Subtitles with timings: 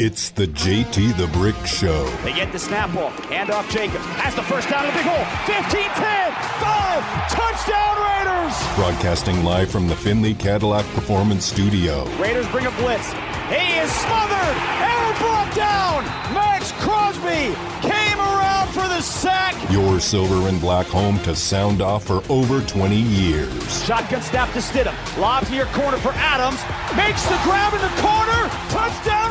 [0.00, 2.08] It's the JT the Brick Show.
[2.22, 3.10] They get the snap ball.
[3.34, 4.04] Hand off Jacobs.
[4.22, 5.26] Has the first down in the big hole.
[5.42, 6.30] 15 10.
[6.62, 7.02] 5.
[7.34, 8.54] Touchdown Raiders.
[8.76, 12.04] Broadcasting live from the Finley Cadillac Performance Studio.
[12.22, 13.10] Raiders bring a blitz.
[13.50, 14.56] He is smothered.
[14.86, 16.04] Error brought down.
[16.32, 17.50] Maxx Crosby
[17.82, 19.56] came around for the sack.
[19.68, 23.84] Your silver and black home to sound off for over 20 years.
[23.84, 24.94] Shotgun snap to Stidham.
[25.18, 26.62] Lobs near corner for Adams.
[26.96, 28.48] Makes the grab in the corner.
[28.70, 29.27] Touchdown.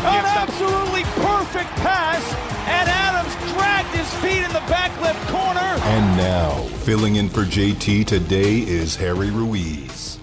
[0.00, 2.22] An absolutely perfect pass.
[2.68, 5.60] And Adams dragged his feet in the back left corner.
[5.60, 6.52] And now,
[6.84, 10.18] filling in for JT today is Harry Ruiz.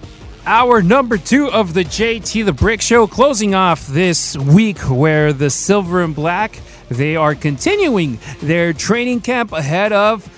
[0.46, 5.50] Hour number two of the JT the Brick Show, closing off this week where the
[5.50, 10.30] Silver and Black they are continuing their training camp ahead of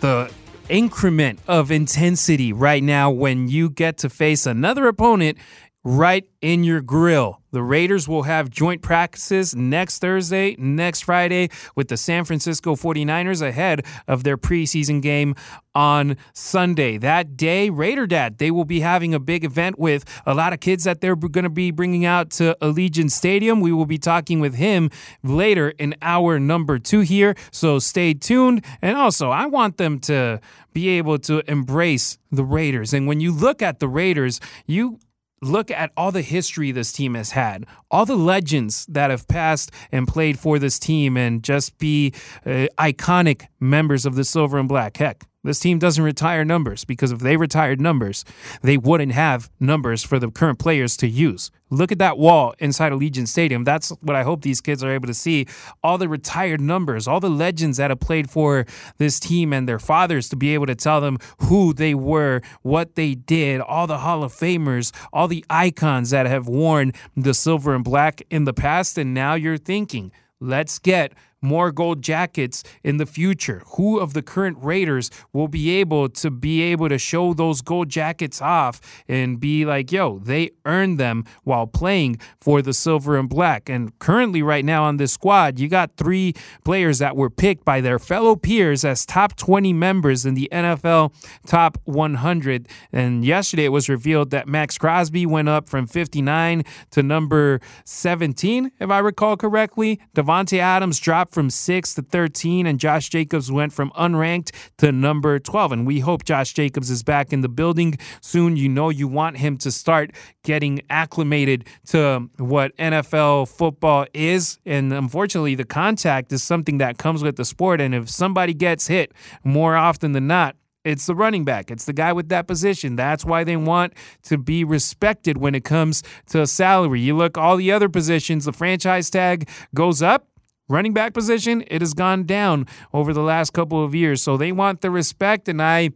[0.00, 0.30] the
[0.68, 5.36] increment of intensity right now when you get to face another opponent
[5.84, 7.40] right in your grill.
[7.52, 13.46] The Raiders will have joint practices next Thursday, next Friday with the San Francisco 49ers
[13.46, 15.36] ahead of their preseason game
[15.74, 16.98] on Sunday.
[16.98, 20.60] That day, Raider Dad, they will be having a big event with a lot of
[20.60, 23.60] kids that they're going to be bringing out to Allegiant Stadium.
[23.60, 24.90] We will be talking with him
[25.22, 28.64] later in hour number two here, so stay tuned.
[28.82, 30.40] And also, I want them to
[30.72, 32.92] be able to embrace the Raiders.
[32.92, 34.98] And when you look at the Raiders, you
[35.44, 39.70] look at all the history this team has had, all the legends that have passed
[39.92, 42.12] and played for this team, and just be
[42.44, 44.96] uh, iconic members of the silver and black.
[44.96, 48.24] Heck, this team doesn't retire numbers because if they retired numbers,
[48.62, 51.50] they wouldn't have numbers for the current players to use.
[51.70, 53.64] Look at that wall inside Allegiant Stadium.
[53.64, 55.46] That's what I hope these kids are able to see.
[55.82, 58.64] All the retired numbers, all the legends that have played for
[58.98, 62.94] this team and their fathers to be able to tell them who they were, what
[62.94, 67.74] they did, all the Hall of Famers, all the icons that have worn the silver
[67.74, 68.96] and black in the past.
[68.96, 71.12] And now you're thinking, let's get
[71.44, 73.62] more gold jackets in the future?
[73.76, 77.88] Who of the current Raiders will be able to be able to show those gold
[77.88, 83.28] jackets off and be like, yo, they earned them while playing for the silver and
[83.28, 83.68] black?
[83.68, 86.34] And currently, right now on this squad, you got three
[86.64, 91.12] players that were picked by their fellow peers as top 20 members in the NFL
[91.46, 92.68] top 100.
[92.92, 98.72] And yesterday it was revealed that Maxx Crosby went up from 59 to number 17,
[98.80, 100.00] if I recall correctly.
[100.14, 105.38] Davante Adams dropped from 6 to 13, and Josh Jacobs went from unranked to number
[105.38, 105.72] 12.
[105.72, 108.56] And we hope Josh Jacobs is back in the building soon.
[108.56, 110.12] You know, you want him to start
[110.44, 114.58] getting acclimated to what NFL football is.
[114.64, 117.80] And unfortunately, the contact is something that comes with the sport.
[117.80, 119.12] And if somebody gets hit
[119.42, 121.70] more often than not, it's the running back.
[121.70, 122.94] It's the guy with that position.
[122.94, 127.00] That's why they want to be respected when it comes to salary.
[127.00, 130.28] You look all the other positions, the franchise tag goes up.
[130.68, 134.22] Running back position, it has gone down over the last couple of years.
[134.22, 135.90] So they want the respect, and I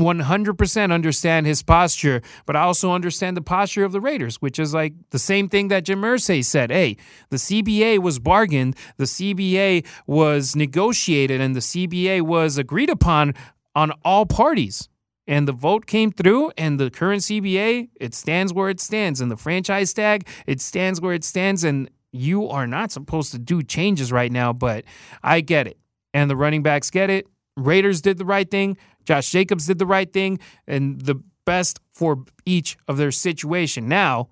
[0.00, 4.74] 100% understand his posture, but I also understand the posture of the Raiders, which is
[4.74, 6.70] like the same thing that Jim Irsay said.
[6.70, 6.96] Hey,
[7.30, 13.34] the CBA was bargained, the CBA was negotiated, and the CBA was agreed upon
[13.74, 14.88] on all parties.
[15.28, 19.20] And the vote came through, and the current CBA, it stands where it stands.
[19.20, 21.62] And the franchise tag, it stands where it stands.
[21.62, 24.84] And you are not supposed to do changes right now, but
[25.22, 25.78] I get it.
[26.14, 27.26] And the running backs get it.
[27.56, 28.76] Raiders did the right thing.
[29.04, 30.38] Josh Jacobs did the right thing.
[30.66, 33.88] And the best for each of their situation.
[33.88, 34.28] Now,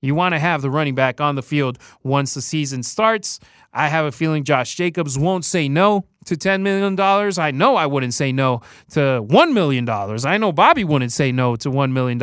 [0.00, 3.40] you want to have the running back on the field once the season starts.
[3.72, 6.98] I have a feeling Josh Jacobs won't say no to $10 million.
[7.38, 9.88] I know I wouldn't say no to $1 million.
[9.88, 12.18] I know Bobby wouldn't say no to $1 million.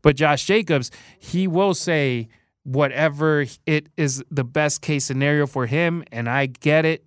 [0.00, 2.28] But Josh Jacobs, he will say
[2.64, 6.04] whatever it is the best case scenario for him.
[6.12, 7.04] And I get it.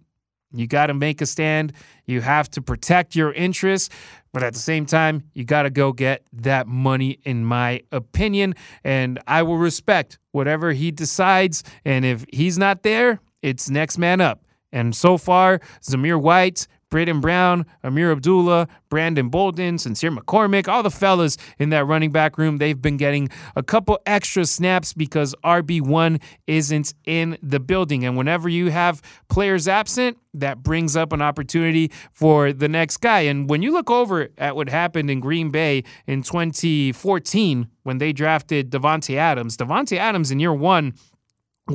[0.53, 1.73] You got to make a stand.
[2.05, 3.89] You have to protect your interests.
[4.33, 8.55] But at the same time, you got to go get that money, in my opinion.
[8.83, 11.63] And I will respect whatever he decides.
[11.85, 14.43] And if he's not there, it's next man up.
[14.71, 20.91] And so far, Zamir White, Braden Brown, Amir Abdullah, Brandon Bolden, Sincere McCormick, all the
[20.91, 26.21] fellas in that running back room, they've been getting a couple extra snaps because RB1
[26.45, 28.05] isn't in the building.
[28.05, 33.21] And whenever you have players absent, that brings up an opportunity for the next guy.
[33.21, 38.13] And when you look over at what happened in Green Bay in 2014 when they
[38.13, 40.93] drafted Davante Adams, Davante Adams in year one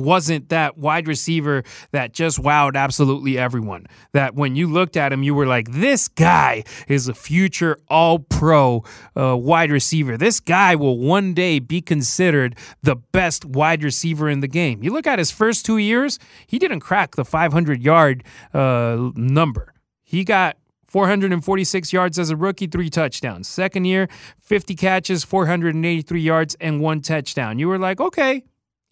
[0.03, 3.87] wasn't that wide receiver that just wowed absolutely everyone.
[4.13, 8.19] That when you looked at him, you were like, this guy is a future all
[8.19, 8.83] pro
[9.15, 10.17] uh, wide receiver.
[10.17, 14.83] This guy will one day be considered the best wide receiver in the game.
[14.83, 18.23] You look at his first two years, he didn't crack the 500 yard
[18.53, 19.73] uh, number.
[20.03, 20.57] He got
[20.87, 23.47] 446 yards as a rookie, three touchdowns.
[23.47, 24.07] Second year,
[24.39, 27.59] 50 catches, 483 yards, and one touchdown.
[27.59, 28.45] You were like, okay,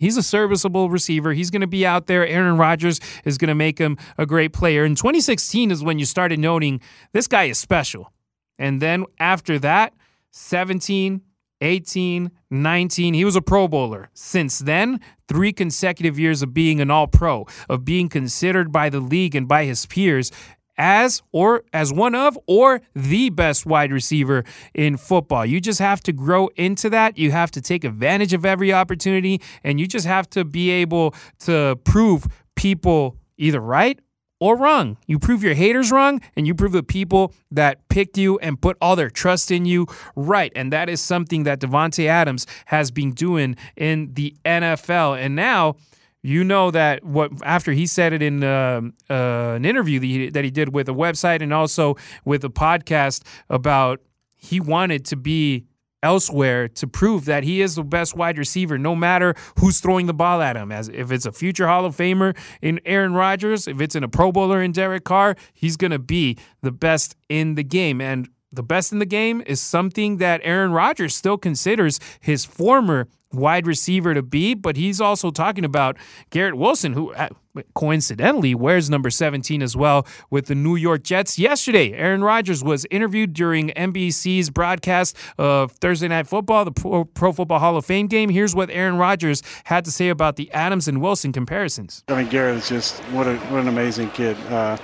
[0.05, 1.33] He's a serviceable receiver.
[1.33, 2.27] He's going to be out there.
[2.27, 4.85] Aaron Rodgers is going to make him a great player.
[4.85, 6.79] In 2016 is when you started noting
[7.11, 8.13] this guy is special.
[8.59, 9.95] And then after that,
[10.29, 11.21] 17,
[11.59, 14.11] 18, 19, he was a Pro Bowler.
[14.13, 18.99] Since then, three consecutive years of being an All Pro, of being considered by the
[18.99, 20.31] league and by his peers
[20.77, 24.43] as or as one of or the best wide receiver
[24.73, 25.45] in football.
[25.45, 27.17] You just have to grow into that.
[27.17, 31.13] You have to take advantage of every opportunity and you just have to be able
[31.39, 33.99] to prove people either right
[34.39, 34.97] or wrong.
[35.07, 38.77] You prove your haters wrong and you prove the people that picked you and put
[38.81, 40.51] all their trust in you right.
[40.55, 45.17] And that is something that Davante Adams has been doing in the NFL.
[45.17, 45.77] And now
[46.25, 50.29] you know that what after he said it in uh, uh, an interview that he,
[50.29, 51.95] that he did with a website and also
[52.25, 54.01] with a podcast about
[54.35, 55.65] he wanted to be
[56.01, 60.13] elsewhere to prove that he is the best wide receiver no matter who's throwing the
[60.13, 60.71] ball at him.
[60.71, 64.09] As if it's a future Hall of Famer in Aaron Rodgers if it's in a
[64.09, 68.01] pro bowler in Derek Carr he's going to be the best in the game.
[68.01, 73.07] And the best in the game is something that Aaron Rodgers still considers his former
[73.35, 75.97] wide receiver to be, but he's also talking about
[76.29, 77.29] Garrett Wilson, who uh,
[77.73, 81.39] coincidentally wears number 17 as well with the New York Jets.
[81.39, 87.59] Yesterday, Aaron Rodgers was interviewed during NBC's broadcast of Thursday Night Football, the Pro, Football
[87.59, 88.29] Hall of Fame game.
[88.29, 92.03] Here's what Aaron Rodgers had to say about the Adams and Wilson comparisons.
[92.07, 94.37] I mean, Garrett is just what, a, what an amazing kid.
[94.47, 94.77] Uh,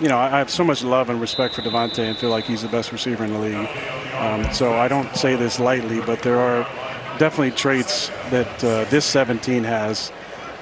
[0.00, 2.62] you know, I have so much love and respect for Davante and feel like he's
[2.62, 3.68] the best receiver in the league.
[4.14, 6.66] Um, so I don't say this lightly, but there are
[7.18, 10.12] definitely traits that uh, this 17 has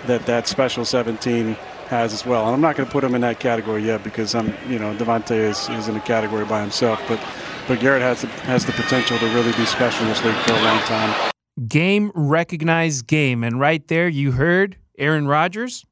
[0.07, 1.57] that that special 17
[1.89, 2.47] has as well.
[2.47, 4.95] And I'm not going to put him in that category yet because I'm, you know,
[4.95, 7.01] Davante is, is in a category by himself.
[7.07, 7.21] But
[7.69, 10.53] but Garrett has the, has the potential to really be special in this league for
[10.53, 11.31] a long time.
[11.69, 15.85] Game recognized game, and right there you heard Aaron Rodgers,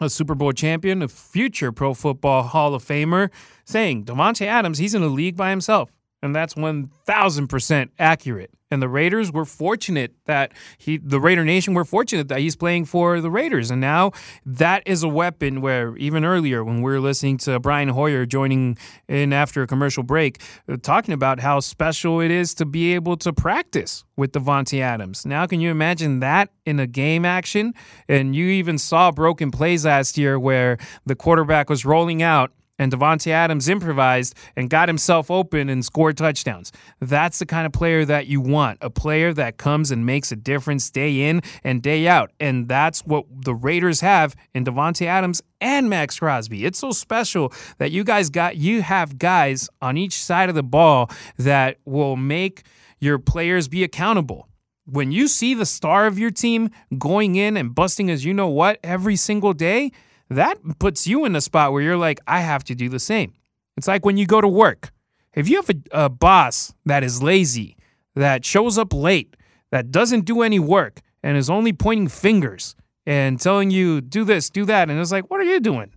[0.00, 3.30] a Super Bowl champion, a future Pro Football Hall of Famer,
[3.64, 8.50] saying Davante Adams, he's in a league by himself, and that's 1,000% accurate.
[8.70, 12.86] And the Raiders were fortunate that he, the Raider Nation were fortunate that he's playing
[12.86, 13.70] for the Raiders.
[13.70, 14.10] And now
[14.44, 18.76] that is a weapon where even earlier when we were listening to Brian Hoyer joining
[19.08, 23.16] in after a commercial break, uh, talking about how special it is to be able
[23.18, 25.24] to practice with Davante Adams.
[25.24, 27.72] Now, can you imagine that in a game action?
[28.08, 32.92] And you even saw broken plays last year where the quarterback was rolling out and
[32.92, 36.72] Davante Adams improvised and got himself open and scored touchdowns.
[37.00, 40.36] That's the kind of player that you want, a player that comes and makes a
[40.36, 42.32] difference day in and day out.
[42.40, 46.64] And that's what the Raiders have in Davante Adams and Maxx Crosby.
[46.64, 50.62] It's so special that you guys got you have guys on each side of the
[50.62, 52.62] ball that will make
[52.98, 54.48] your players be accountable
[54.86, 58.48] when you see the star of your team going in and busting as you know
[58.48, 59.90] what every single day,
[60.28, 63.34] that puts you in a spot where you're like, I have to do the same.
[63.76, 64.90] It's like when you go to work.
[65.34, 67.76] If you have a, a boss that is lazy,
[68.14, 69.36] that shows up late,
[69.70, 72.74] that doesn't do any work, and is only pointing fingers
[73.04, 75.92] and telling you, do this, do that, and it's like, what are you doing?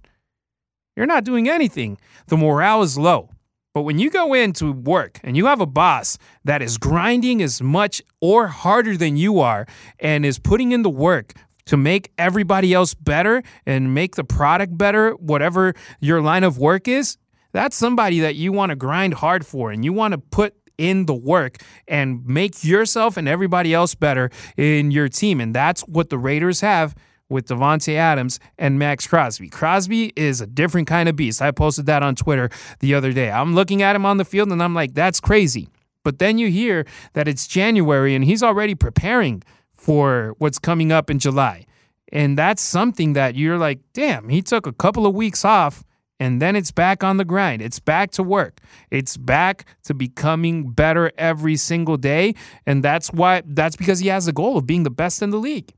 [0.95, 1.97] You're not doing anything.
[2.27, 3.29] The morale is low.
[3.73, 7.61] But when you go into work and you have a boss that is grinding as
[7.61, 9.67] much or harder than you are
[9.99, 11.33] and is putting in the work
[11.69, 16.87] to make everybody else better and make the product better, whatever your line of work
[16.87, 17.15] is,
[17.51, 21.05] that's somebody that you want to grind hard for and you want to put in
[21.05, 21.57] the work
[21.87, 25.39] and make yourself and everybody else better in your team.
[25.39, 26.95] And that's what the Raiders have
[27.29, 29.49] with Davante Adams and Maxx Crosby.
[29.49, 31.39] Crosby is a different kind of beast.
[31.39, 32.49] I posted that on Twitter
[32.79, 33.29] the other day.
[33.29, 35.69] I'm looking at him on the field and I'm like, that's crazy.
[36.03, 39.43] But then you hear that it's January and he's already preparing
[39.79, 41.65] for what's coming up in July.
[42.11, 45.83] And that's something that you're like, damn, he took a couple of weeks off
[46.19, 47.61] and then it's back on the grind.
[47.61, 48.59] It's back to work.
[48.91, 52.35] It's back to becoming better every single day.
[52.65, 55.37] And that's why that's because he has a goal of being the best in the
[55.37, 55.73] league.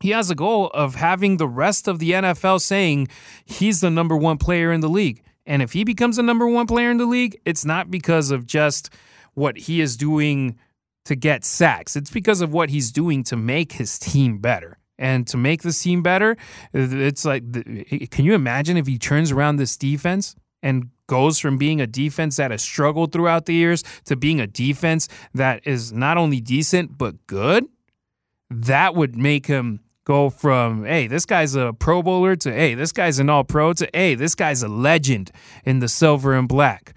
[0.00, 3.08] He has a goal of having the rest of the NFL saying
[3.46, 5.22] he's the number one player in the league.
[5.46, 8.46] And if he becomes the number one player in the league, it's not because of
[8.46, 8.90] just
[9.32, 10.58] what he is doing
[11.04, 11.96] to get sacks.
[11.96, 14.78] It's because of what he's doing to make his team better.
[14.98, 16.36] And to make this team better,
[16.72, 17.42] it's like,
[18.10, 22.36] can you imagine if he turns around this defense and goes from being a defense
[22.36, 26.96] that has struggled throughout the years to being a defense that is not only decent,
[26.96, 27.66] but good?
[28.50, 32.92] That would make him go from, hey, this guy's a Pro Bowler to, hey, this
[32.92, 35.32] guy's an All Pro to, hey, this guy's a legend
[35.64, 36.94] in the silver and black.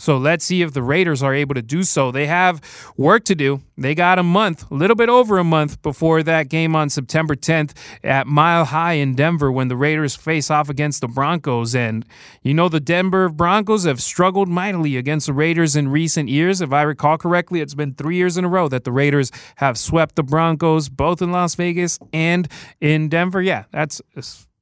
[0.00, 2.10] So let's see if the Raiders are able to do so.
[2.10, 2.62] They have
[2.96, 3.60] work to do.
[3.76, 7.36] They got a month, a little bit over a month before that game on September
[7.36, 11.74] 10th at Mile High in Denver when the Raiders face off against the Broncos.
[11.74, 12.06] And
[12.42, 16.62] you know, the Denver Broncos have struggled mightily against the Raiders in recent years.
[16.62, 19.76] If I recall correctly, it's been three years in a row that the Raiders have
[19.76, 22.48] swept the Broncos, both in Las Vegas and
[22.80, 23.42] in Denver.
[23.42, 24.00] Yeah, that's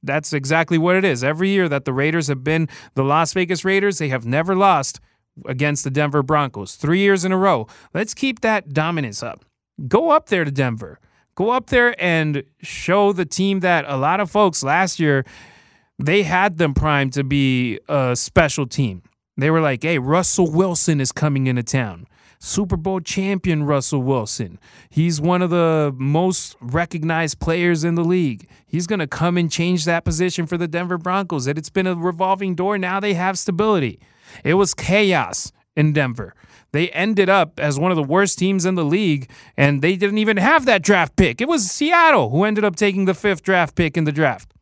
[0.03, 1.23] that's exactly what it is.
[1.23, 4.99] Every year that the Raiders have been the Las Vegas Raiders, they have never lost
[5.45, 7.67] against the Denver Broncos three years in a row.
[7.93, 9.45] Let's keep that dominance up.
[9.87, 10.99] Go up there to Denver.
[11.35, 15.25] Go up there and show the team that a lot of folks last year
[15.97, 19.03] they had them primed to be a special team.
[19.37, 22.07] They were like, "Hey, Russell Wilson is coming into town."
[22.41, 24.59] Super Bowl champion Russell Wilson.
[24.89, 28.47] He's one of the most recognized players in the league.
[28.65, 31.47] He's going to come and change that position for the Denver Broncos.
[31.47, 32.77] And it's been a revolving door.
[32.77, 33.99] Now they have stability.
[34.43, 36.35] It was chaos in Denver.
[36.71, 40.19] They ended up as one of the worst teams in the league, and they didn't
[40.19, 41.41] even have that draft pick.
[41.41, 44.53] It was Seattle who ended up taking the fifth draft pick in the draft.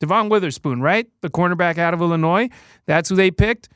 [0.00, 1.06] Devon Witherspoon, right?
[1.20, 2.48] The cornerback out of Illinois.
[2.86, 3.68] That's who they picked.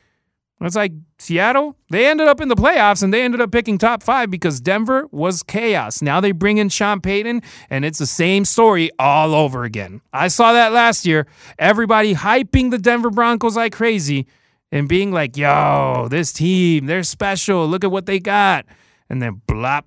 [0.61, 4.01] It's like Seattle, they ended up in the playoffs and they ended up picking top
[4.01, 6.01] five because Denver was chaos.
[6.01, 10.01] Now they bring in Sean Payton and it's the same story all over again.
[10.13, 11.27] I saw that last year.
[11.59, 14.27] Everybody hyping the Denver Broncos like crazy
[14.75, 17.65] and being like, yo, this team, they're special.
[17.65, 18.65] Look at what they got.
[19.09, 19.83] And then blop,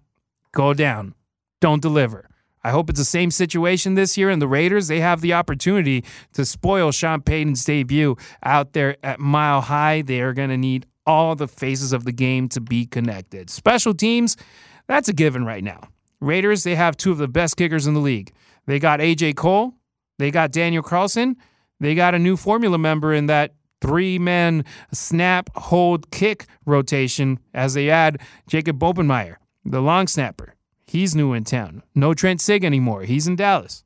[0.52, 1.14] go down.
[1.60, 2.30] Don't deliver.
[2.64, 4.30] I hope it's the same situation this year.
[4.30, 9.20] And the Raiders, they have the opportunity to spoil Sean Payton's debut out there at
[9.20, 10.00] Mile High.
[10.00, 13.50] They are going to need all the phases of the game to be connected.
[13.50, 14.38] Special teams,
[14.86, 15.82] that's a given right now.
[16.22, 18.32] Raiders, they have two of the best kickers in the league.
[18.64, 19.74] They got AJ Cole,
[20.18, 21.36] they got Daniel Carlson,
[21.78, 27.74] they got a new formula member in that three man snap, hold, kick rotation as
[27.74, 30.54] they add Jacob Bobenmoyer, the long snapper.
[30.86, 31.82] He's new in town.
[31.94, 33.02] No Trent Sieg anymore.
[33.02, 33.84] He's in Dallas.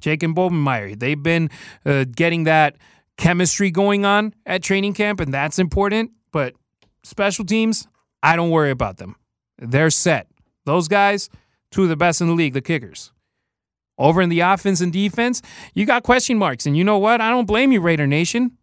[0.00, 1.50] Jacob Bobenmoyer, they've been
[1.84, 2.76] uh, getting that
[3.16, 6.10] chemistry going on at training camp, and that's important.
[6.32, 6.54] But
[7.04, 7.86] special teams,
[8.22, 9.16] I don't worry about them.
[9.58, 10.26] They're set.
[10.64, 11.28] Those guys,
[11.70, 13.12] two of the best in the league, the kickers.
[13.98, 15.42] Over in the offense and defense,
[15.74, 16.64] you got question marks.
[16.64, 17.20] And you know what?
[17.20, 18.56] I don't blame you, Raider Nation.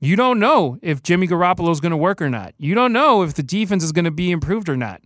[0.00, 2.54] You don't know if Jimmy Garoppolo is going to work or not.
[2.56, 5.02] You don't know if the defense is going to be improved or not.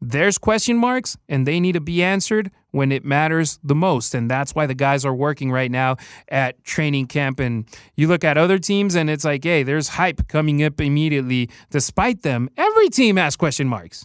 [0.00, 4.16] There's question marks, and they need to be answered when it matters the most.
[4.16, 5.96] And that's why the guys are working right now
[6.28, 7.38] at training camp.
[7.38, 11.48] And you look at other teams, and it's like, hey, there's hype coming up immediately.
[11.70, 14.04] Despite them, every team has question marks.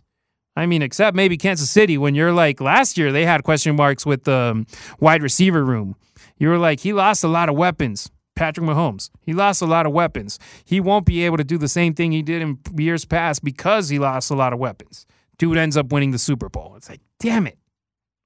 [0.56, 4.06] I mean, except maybe Kansas City, when you're like last year, they had question marks
[4.06, 4.68] with the um,
[5.00, 5.96] wide receiver room.
[6.38, 8.12] You were like, he lost a lot of weapons.
[8.38, 9.10] Patrick Mahomes.
[9.22, 10.38] He lost a lot of weapons.
[10.64, 13.90] He won't be able to do the same thing he did in years past because
[13.90, 15.06] he lost a lot of weapons.
[15.38, 16.76] Dude ends up winning the Super Bowl.
[16.78, 17.58] It's like, damn it.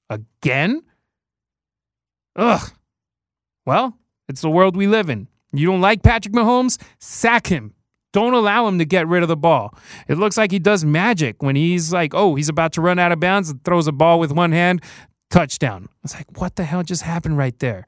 [0.09, 0.83] Again?
[2.35, 2.71] Ugh.
[3.65, 5.27] Well, it's the world we live in.
[5.53, 6.81] You don't like Patrick Mahomes?
[6.99, 7.73] Sack him.
[8.13, 9.73] Don't allow him to get rid of the ball.
[10.09, 13.13] It looks like he does magic when he's like, oh, he's about to run out
[13.13, 14.81] of bounds and throws a ball with one hand,
[15.29, 15.87] touchdown.
[16.03, 17.85] It's like, what the hell just happened right there?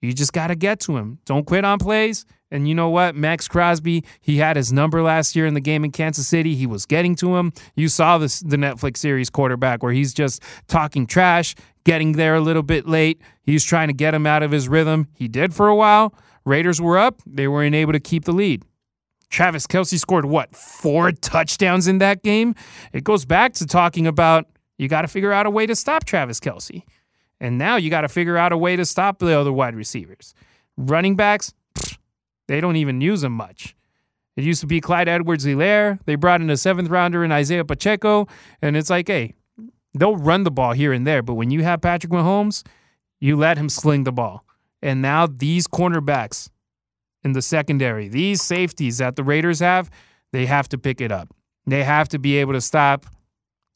[0.00, 1.18] You just got to get to him.
[1.24, 2.24] Don't quit on plays.
[2.50, 3.14] And you know what?
[3.14, 6.54] Maxx Crosby, he had his number last year in the game in Kansas City.
[6.54, 7.52] He was getting to him.
[7.74, 12.40] You saw this the Netflix series quarterback where he's just talking trash, getting there a
[12.40, 13.20] little bit late.
[13.42, 15.08] He's trying to get him out of his rhythm.
[15.14, 16.14] He did for a while.
[16.44, 17.20] Raiders were up.
[17.26, 18.62] They weren't able to keep the lead.
[19.28, 20.56] Travis Kelce scored what?
[20.56, 22.54] Four touchdowns in that game?
[22.94, 24.46] It goes back to talking about
[24.78, 26.82] you got to figure out a way to stop Travis Kelce.
[27.40, 30.34] And now you got to figure out a way to stop the other wide receivers.
[30.76, 31.54] Running backs,
[32.48, 33.76] they don't even use them much.
[34.36, 35.98] It used to be Clyde Edwards Helaire.
[36.04, 38.28] They brought in a seventh rounder in Isaiah Pacheco.
[38.62, 39.34] And it's like, hey,
[39.94, 41.22] they'll run the ball here and there.
[41.22, 42.64] But when you have Patrick Mahomes,
[43.20, 44.44] you let him sling the ball.
[44.80, 46.50] And now these cornerbacks
[47.24, 49.90] in the secondary, these safeties that the Raiders have,
[50.32, 51.34] they have to pick it up.
[51.66, 53.06] They have to be able to stop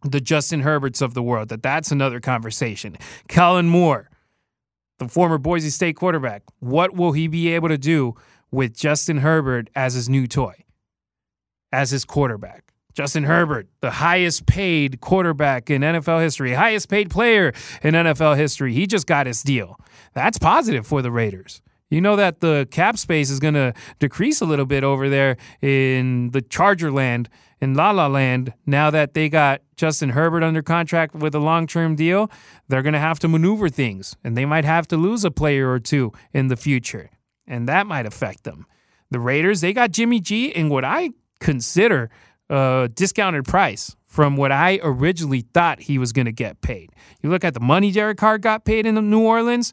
[0.03, 1.49] the Justin Herberts of the world.
[1.49, 2.97] That that's another conversation.
[3.29, 4.11] Kellen Moore,
[4.99, 8.15] the former Boise State quarterback, what will he be able to do
[8.51, 10.65] with Justin Herbert as his new toy,
[11.73, 12.73] as his quarterback?
[12.95, 18.75] Justin Herbert, the highest paid quarterback in NFL history, highest paid player in NFL history.
[18.75, 19.79] He just got his deal.
[20.13, 21.63] That's positive for the Raiders.
[21.89, 25.37] You know that the cap space is going to decrease a little bit over there
[25.61, 27.29] in the Charger land,
[27.63, 28.53] in La La Land.
[28.67, 32.31] Now that they got Justin Herbert under contract with a long term deal,
[32.69, 35.71] they're going to have to maneuver things and they might have to lose a player
[35.71, 37.11] or two in the future.
[37.47, 38.67] And that might affect them.
[39.11, 42.11] The Raiders, they got Jimmy G in what I consider
[42.51, 46.91] a discounted price from what I originally thought he was going to get paid.
[47.23, 49.73] You look at the money Derek Carr got paid in New Orleans,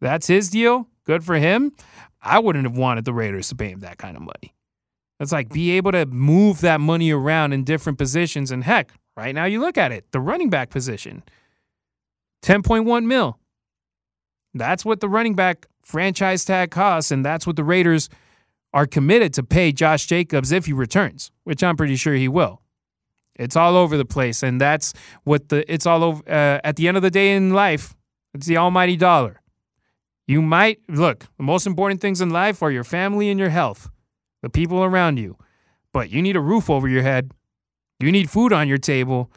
[0.00, 0.88] that's his deal.
[1.04, 1.72] Good for him.
[2.20, 4.55] I wouldn't have wanted the Raiders to pay him that kind of money.
[5.18, 8.50] It's like be able to move that money around in different positions.
[8.50, 11.22] And heck, right now you look at it, the running back position,
[12.42, 13.38] 10.1 mil.
[14.54, 18.08] That's what the running back franchise tag costs, and that's what the Raiders
[18.72, 22.60] are committed to pay Josh Jacobs if he returns, which I'm pretty sure he will.
[23.36, 24.94] It's all over the place, and that's
[25.24, 26.22] what the it's all over.
[26.26, 27.94] Uh, at the end of the day in life,
[28.34, 29.40] it's the almighty dollar.
[30.26, 33.90] You might look, the most important things in life are your family and your health,
[34.46, 35.36] the people around you.
[35.92, 37.32] But you need a roof over your head.
[37.98, 39.32] You need food on your table.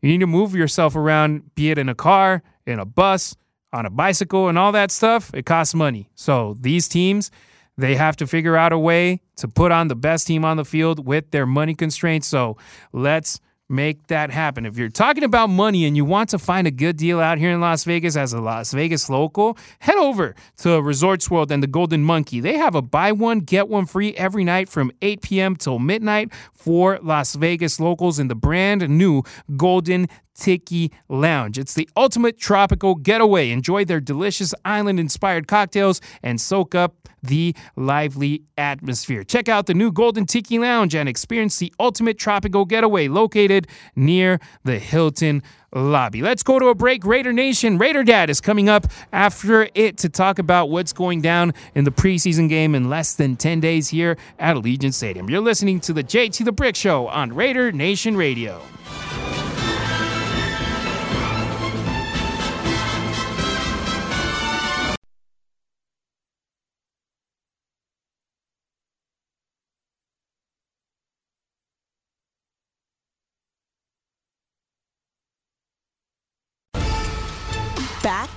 [0.00, 3.36] You need to move yourself around, be it in a car, in a bus,
[3.74, 5.30] on a bicycle, and all that stuff.
[5.34, 6.08] It costs money.
[6.14, 7.30] So these teams,
[7.76, 10.64] they have to figure out a way to put on the best team on the
[10.64, 12.26] field with their money constraints.
[12.26, 12.56] So
[12.90, 14.66] let's make that happen.
[14.66, 17.50] If you're talking about money and you want to find a good deal out here
[17.50, 21.66] in Las Vegas as a Las Vegas local, head over to Resorts World and the
[21.66, 22.40] Golden Monkey.
[22.40, 25.56] They have a buy one, get one free every night from 8 p.m.
[25.56, 29.22] till midnight for Las Vegas locals in the brand new
[29.56, 31.58] Golden Tiki Lounge.
[31.58, 33.50] It's the ultimate tropical getaway.
[33.50, 39.24] Enjoy their delicious island inspired cocktails and soak up the lively atmosphere.
[39.24, 44.40] Check out the new Golden Tiki Lounge and experience the ultimate tropical getaway located near
[44.64, 46.22] the Hilton lobby.
[46.22, 47.04] Let's go to a break.
[47.04, 51.52] Raider Nation, Raider Dad is coming up after it to talk about what's going down
[51.74, 55.28] in the preseason game in less than 10 days here at Allegiant Stadium.
[55.28, 58.60] You're listening to the JT the Brick Show on Raider Nation Radio.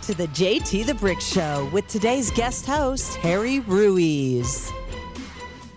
[0.07, 4.71] To the JT the Brick Show with today's guest host, Harry Ruiz.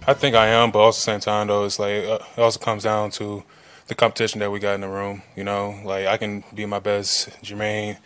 [0.07, 2.41] I think I am, but also at the same time, though, it's like uh, it
[2.41, 3.43] also comes down to
[3.89, 5.23] the competition that we got in the room.
[5.35, 7.99] You know, like I can be my best, Jermaine,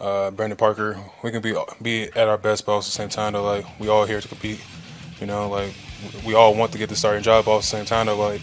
[0.00, 0.98] uh, Brandon Parker.
[1.22, 3.64] We can be be at our best, but also at the same time, though, like
[3.78, 4.60] we all here to compete.
[5.20, 5.72] You know, like
[6.26, 8.18] we all want to get the starting job, but also at the same time, though,
[8.18, 8.42] like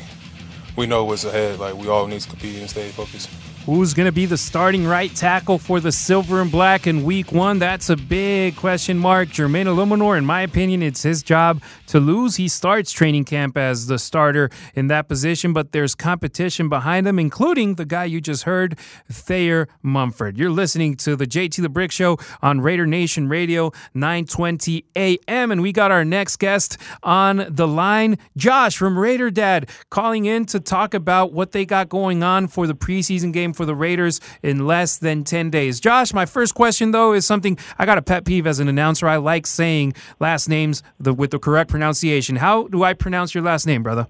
[0.77, 1.59] we know what's ahead.
[1.59, 3.29] Like we all need to compete and stay focused.
[3.65, 7.31] Who's going to be the starting right tackle for the Silver and Black in week
[7.31, 7.57] one?
[7.57, 9.29] That's a big question mark.
[9.29, 12.35] Jermaine Eluemunor, in my opinion, it's his job to lose.
[12.35, 17.17] He starts training camp as the starter in that position, but there's competition behind him,
[17.17, 18.77] including the guy you just heard,
[19.11, 20.37] Thayer Munford.
[20.37, 25.63] You're listening to the JT The Brick Show on Raider Nation Radio, 920 AM, and
[25.63, 30.59] we got our next guest on the line, Josh from Raider Dad, calling in to
[30.59, 34.67] talk about what they got going on for the preseason game for the Raiders in
[34.67, 35.79] less than 10 days.
[35.79, 39.07] Josh, my first question, though, is something I got a pet peeve as an announcer.
[39.07, 42.37] I like saying last names the, with the correct pronunciation.
[42.37, 44.07] How do I pronounce your last name, brother?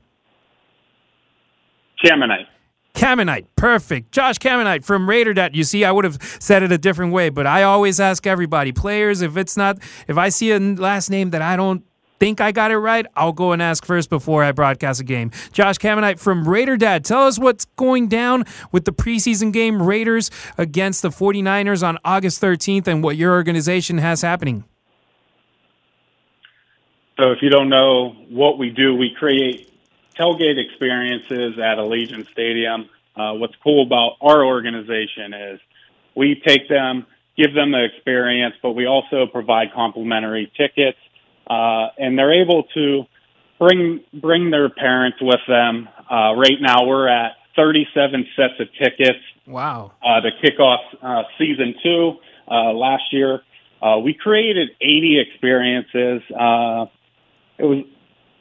[2.03, 2.47] Caminite.
[2.93, 4.11] Caminite, perfect.
[4.11, 5.49] Josh Caminite from Raider.
[5.53, 8.71] You see, I would have said it a different way, but I always ask everybody,
[8.71, 11.83] players, if it's not, if I see a last name that I don't
[12.25, 15.29] think I got it right, I'll go and ask first before I broadcast a game.
[15.51, 20.31] Josh Caminite from Raider Dad, tell us what's going down with the preseason game Raiders
[20.57, 24.63] against the 49ers on August 13th and what your organization has happening.
[27.19, 29.71] So, if you don't know what we do, we create
[30.17, 32.89] tailgate experiences at Allegiant Stadium.
[33.15, 35.59] Uh, what's cool about our organization is
[36.15, 37.05] we take them,
[37.37, 40.97] give them the experience, but we also provide complimentary tickets
[41.47, 43.03] uh, and they're able to
[43.59, 45.87] bring bring their parents with them.
[46.09, 49.19] Uh, right now, we're at 37 sets of tickets.
[49.47, 49.91] Wow!
[50.03, 52.13] Uh, to kick off uh, season two
[52.49, 53.41] uh, last year,
[53.81, 56.21] uh, we created 80 experiences.
[56.31, 56.85] Uh,
[57.57, 57.85] it was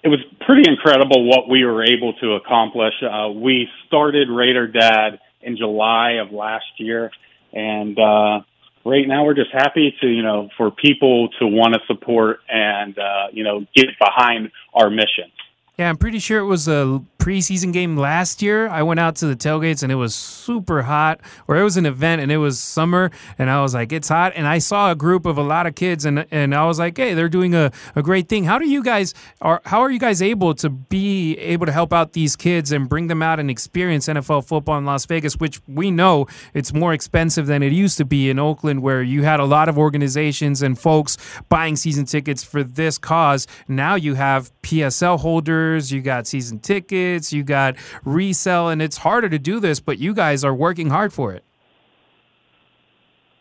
[0.03, 2.93] it was pretty incredible what we were able to accomplish.
[3.03, 7.11] Uh, we started Raider Dad in July of last year,
[7.53, 8.41] and uh,
[8.85, 12.99] right now we're just happy to you know for people to want to support and
[12.99, 15.31] uh, you know get behind our mission.
[15.77, 18.69] Yeah, I'm pretty sure it was a preseason game last year.
[18.69, 21.85] I went out to the tailgates and it was super hot, or it was an
[21.85, 24.35] event and it was summer, and I was like, it's hot.
[24.37, 26.97] And I saw a group of a lot of kids, and and I was like,
[26.97, 28.45] hey, they're doing a, a great thing.
[28.45, 29.63] How do you guys are?
[29.65, 33.09] How are you guys able to be able to help out these kids and bring
[33.09, 37.49] them out and experience NFL football in Las Vegas, which we know it's more expensive
[37.49, 40.79] than it used to be in Oakland, where you had a lot of organizations and
[40.79, 41.17] folks
[41.49, 43.49] buying season tickets for this cause.
[43.67, 49.29] Now you have PSL holders you got season tickets, you got resell, and it's harder
[49.29, 51.45] to do this, but you guys are working hard for it.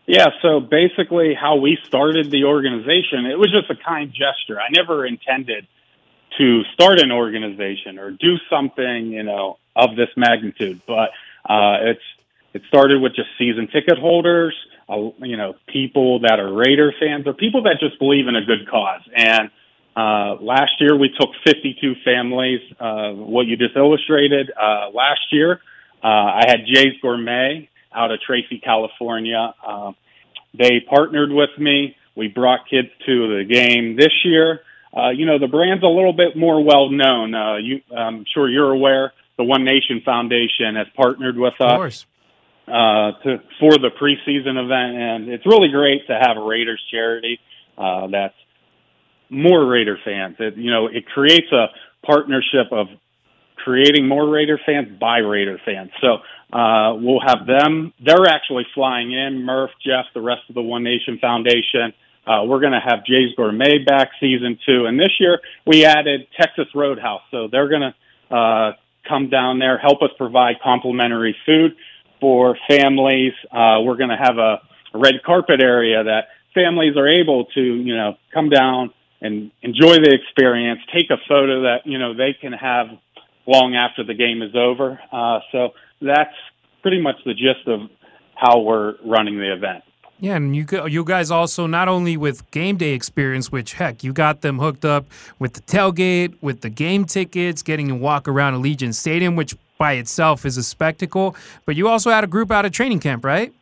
[0.05, 4.59] Yeah, so basically, how we started the organization, it was just a kind gesture.
[4.59, 5.65] I never intended
[6.38, 11.12] to start an organization or do something, you know, of this magnitude, but
[11.47, 12.01] uh, it's
[12.53, 14.55] it started with just season ticket holders,
[14.88, 18.45] uh, you know, people that are Raider fans or people that just believe in a
[18.45, 19.01] good cause.
[19.15, 19.49] And
[19.95, 24.51] uh, last year we took 52 families, uh, what you just illustrated.
[24.51, 25.60] Uh, last year,
[26.03, 29.53] uh, I had Jay's Gourmet out of Tracy, California.
[29.65, 29.91] Uh,
[30.58, 31.95] they partnered with me.
[32.15, 34.62] We brought kids to the game this year.
[34.95, 37.34] Uh, you know, the brand's a little bit more well known.
[37.34, 42.06] Uh, you, I'm sure you're aware the One Nation Foundation has partnered with us
[42.67, 42.71] uh,
[43.23, 47.39] to for the preseason event, and it's really great to have a Raiders charity
[47.77, 48.36] uh, that's
[49.29, 50.36] more Raider fans.
[50.39, 51.67] It, you know, it creates a
[52.05, 52.88] partnership of
[53.63, 55.91] creating more Raider fans by Raider fans.
[56.01, 56.17] So
[56.57, 57.93] uh, we'll have them.
[58.03, 59.43] They're actually flying in.
[59.43, 61.93] Murph, Jeff, the rest of the One Nation Foundation.
[62.25, 66.27] Uh, we're going to have Jay's Gourmet back season two, and this year we added
[66.39, 67.21] Texas Roadhouse.
[67.31, 68.71] So they're going to uh,
[69.07, 71.75] come down there, help us provide complimentary food
[72.21, 73.33] for families.
[73.51, 74.62] Uh, we're going to have a,
[74.93, 78.91] a red carpet area that families are able to, you know, come down
[79.23, 80.81] and enjoy the experience.
[80.93, 82.88] Take a photo that you know they can have
[83.47, 84.99] long after the game is over.
[85.12, 85.69] Uh, so
[86.01, 86.36] that's
[86.81, 87.89] pretty much the gist of
[88.36, 89.83] how we're running the event.
[90.19, 94.13] Yeah, and you you guys also not only with game day experience, which heck, you
[94.13, 95.05] got them hooked up
[95.39, 99.93] with the tailgate, with the game tickets, getting to walk around Allegiant Stadium, which by
[99.93, 101.36] itself is a spectacle.
[101.65, 103.53] But you also had a group out of training camp, right?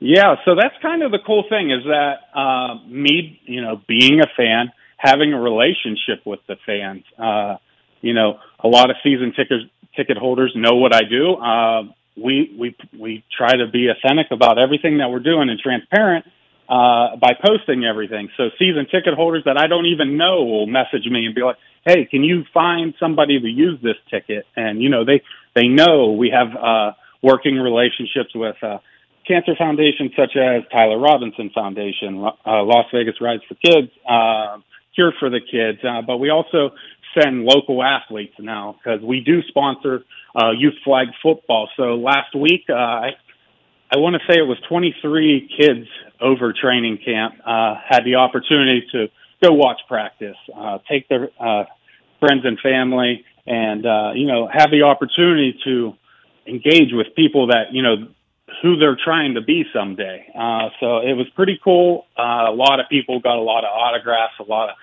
[0.00, 4.20] Yeah, so that's kind of the cool thing is that uh, me, you know, being
[4.20, 7.04] a fan, having a relationship with the fans.
[7.18, 7.56] Uh,
[8.00, 9.62] you know, a lot of season ticket
[9.96, 11.34] ticket holders know what I do.
[11.34, 11.82] Uh,
[12.16, 16.26] we we we try to be authentic about everything that we're doing and transparent
[16.68, 18.28] uh, by posting everything.
[18.36, 21.56] So season ticket holders that I don't even know will message me and be like,
[21.84, 25.22] "Hey, can you find somebody to use this ticket?" And you know, they
[25.54, 28.56] they know we have uh, working relationships with.
[28.62, 28.78] Uh,
[29.28, 34.58] cancer foundations such as Tyler Robinson Foundation, uh, Las Vegas Rides for Kids, uh,
[34.94, 36.70] Cure for the Kids, uh, but we also
[37.16, 41.68] send local athletes now because we do sponsor uh, youth flag football.
[41.76, 43.10] So last week, uh, I,
[43.92, 45.86] I want to say it was 23 kids
[46.20, 49.06] over training camp uh, had the opportunity to
[49.42, 51.64] go watch practice, uh, take their uh,
[52.20, 55.94] friends and family, and uh, you know have the opportunity to
[56.46, 58.08] engage with people that you know
[58.62, 60.26] who they're trying to be someday.
[60.34, 62.06] Uh, so it was pretty cool.
[62.18, 64.76] Uh, a lot of people got a lot of autographs, a lot of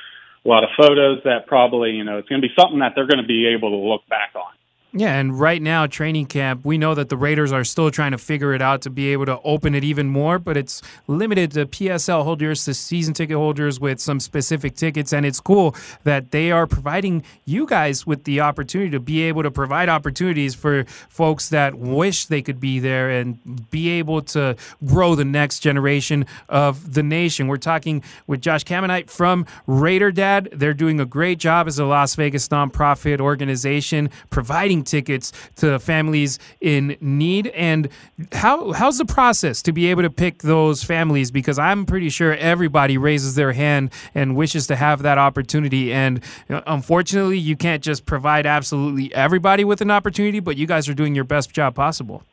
[0.45, 3.07] a lot of photos that probably you know it's going to be something that they're
[3.07, 4.53] going to be able to look back on.
[4.97, 8.17] Yeah, and right now, training camp, we know that the Raiders are still trying to
[8.17, 11.65] figure it out to be able to open it even more, but it's limited to
[11.65, 15.11] PSL holders, to season ticket holders with some specific tickets.
[15.11, 19.43] And it's cool that they are providing you guys with the opportunity to be able
[19.43, 24.55] to provide opportunities for folks that wish they could be there and be able to
[24.85, 27.47] grow the next generation of the nation.
[27.49, 30.47] We're talking with Josh Kamenite from Raider Dad.
[30.53, 36.39] They're doing a great job as a Las Vegas nonprofit organization providing tickets to families
[36.61, 37.47] in need.
[37.47, 37.89] And
[38.31, 41.31] how how's the process to be able to pick those families?
[41.31, 45.93] Because I'm pretty sure everybody raises their hand and wishes to have that opportunity.
[45.93, 50.93] And unfortunately, you can't just provide absolutely everybody with an opportunity, but you guys are
[50.93, 52.23] doing your best job possible.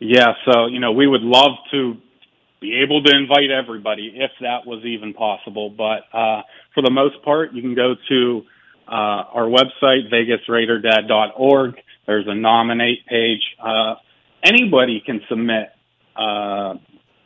[0.00, 1.96] Yeah, so you know, we would love to
[2.60, 5.70] be able to invite everybody if that was even possible.
[5.70, 6.42] But uh,
[6.74, 8.42] for the most part, you can go to
[8.88, 8.90] uh,
[9.32, 11.74] our website, vegasraiderdad.org.
[12.06, 13.42] There's a nominate page.
[13.62, 13.94] Uh,
[14.42, 15.70] anybody can submit,
[16.16, 16.74] uh,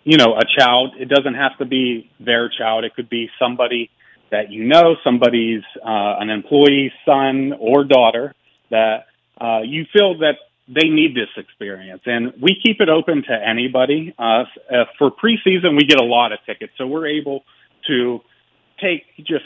[0.04, 0.94] you know, a child.
[0.98, 2.84] It doesn't have to be their child.
[2.84, 3.90] It could be somebody
[4.30, 8.34] that you know, somebody's uh, an employee's son or daughter
[8.70, 9.06] that
[9.40, 10.34] uh, you feel that
[10.68, 12.02] they need this experience.
[12.04, 14.14] And we keep it open to anybody.
[14.18, 17.44] Uh, uh for preseason, we get a lot of tickets, so we're able
[17.86, 18.20] to
[18.80, 19.44] take just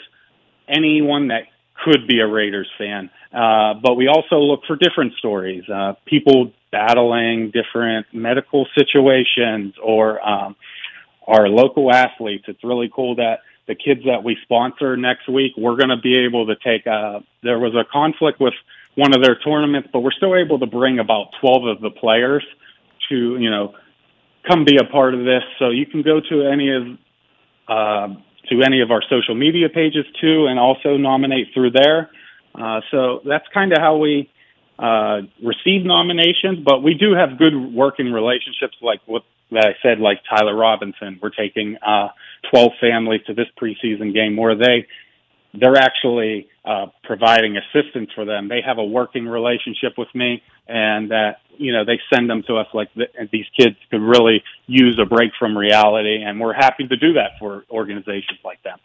[0.68, 1.42] anyone that
[1.84, 3.10] could be a Raiders fan.
[3.32, 10.26] Uh, but we also look for different stories, uh, people battling different medical situations or
[10.26, 10.56] um,
[11.26, 12.44] our local athletes.
[12.48, 16.18] It's really cool that the kids that we sponsor next week, we're going to be
[16.26, 18.54] able to take a, there was a conflict with
[18.96, 22.44] one of their tournaments, but we're still able to bring about 12 of the players
[23.08, 23.74] to, you know,
[24.46, 25.42] come be a part of this.
[25.58, 26.82] So you can go to any of,
[27.68, 28.14] uh,
[28.52, 32.10] to any of our social media pages too, and also nominate through there.
[32.54, 34.30] Uh, so that's kind of how we
[34.78, 39.98] uh, receive nominations, but we do have good working relationships, like what that I said,
[40.00, 41.18] like Tyler Robinson.
[41.22, 42.08] We're taking uh,
[42.50, 44.86] 12 families to this preseason game where they
[45.54, 48.48] they're actually uh, providing assistance for them.
[48.48, 52.56] They have a working relationship with me, and that you know they send them to
[52.56, 56.86] us like the, these kids could really use a break from reality, and we're happy
[56.86, 58.78] to do that for organizations like them.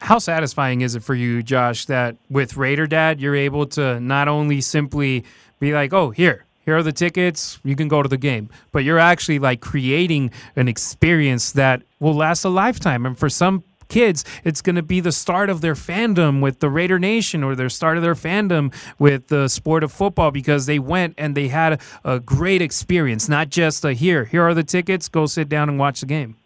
[0.00, 4.28] How satisfying is it for you, Josh, that with Raider Dad, you're able to not
[4.28, 5.24] only simply
[5.58, 8.82] be like, oh, here, here are the tickets, you can go to the game, but
[8.82, 13.04] you're actually like creating an experience that will last a lifetime.
[13.04, 16.70] And for some kids, it's going to be the start of their fandom with the
[16.70, 20.78] Raider Nation or their start of their fandom with the sport of football because they
[20.78, 25.08] went and they had a, great experience, not just a here, here are the tickets,
[25.08, 26.36] go sit down and watch the game.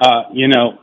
[0.00, 0.78] Uh, you know,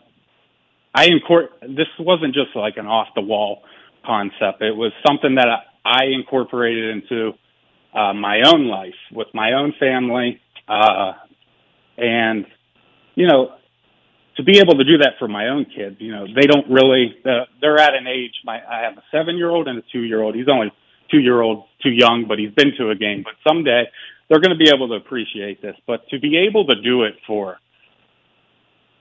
[0.93, 1.75] I incorporate.
[1.75, 3.63] This wasn't just like an off the wall
[4.05, 4.61] concept.
[4.61, 5.47] It was something that
[5.85, 7.31] I incorporated into
[7.93, 11.13] uh, my own life with my own family, uh,
[11.97, 12.45] and
[13.15, 13.55] you know,
[14.37, 15.97] to be able to do that for my own kids.
[15.99, 17.15] You know, they don't really.
[17.25, 18.33] Uh, they're at an age.
[18.43, 20.35] My I have a seven year old and a two year old.
[20.35, 20.71] He's only
[21.11, 23.23] two year old, too young, but he's been to a game.
[23.23, 23.83] But someday
[24.29, 25.75] they're going to be able to appreciate this.
[25.87, 27.57] But to be able to do it for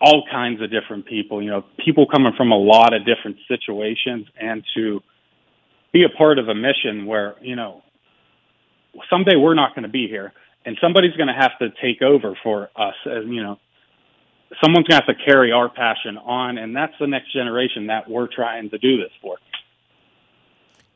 [0.00, 4.26] all kinds of different people, you know, people coming from a lot of different situations
[4.38, 5.00] and to
[5.92, 7.82] be a part of a mission where, you know,
[9.08, 10.32] someday we're not going to be here
[10.66, 13.58] and somebody's going to have to take over for us as, you know,
[14.62, 18.08] someone's going to have to carry our passion on and that's the next generation that
[18.08, 19.36] we're trying to do this for.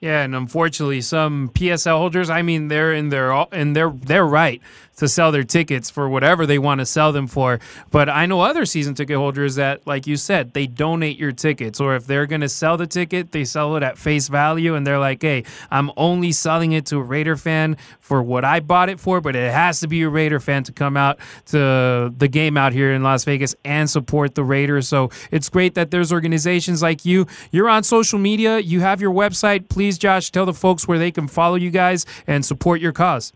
[0.01, 4.63] Yeah, and unfortunately, some PSL holders, I mean, they're in their and they're they're right
[4.99, 7.61] to sell their tickets for whatever they want to sell them for.
[7.91, 11.81] But I know other season ticket holders that, like you said, they donate your tickets,
[11.81, 14.87] or if they're going to sell the ticket, they sell it at face value, and
[14.87, 18.89] they're like, "Hey, I'm only selling it to a Raider fan for what I bought
[18.89, 22.29] it for, but it has to be a Raider fan to come out to the
[22.29, 26.13] game out here in Las Vegas and support the Raiders." So it's great that there's
[26.13, 27.27] organizations like you.
[27.53, 28.59] You're on social media.
[28.59, 29.69] You have your website.
[29.69, 33.33] Please, Josh, tell the folks where they can follow you guys and support your cause.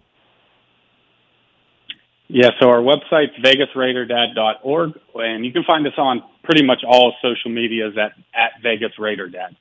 [2.28, 7.50] Yeah, so our website's vegasraiderdad.org, and you can find us on pretty much all social
[7.50, 9.54] medias at, at Vegas Raider Dad.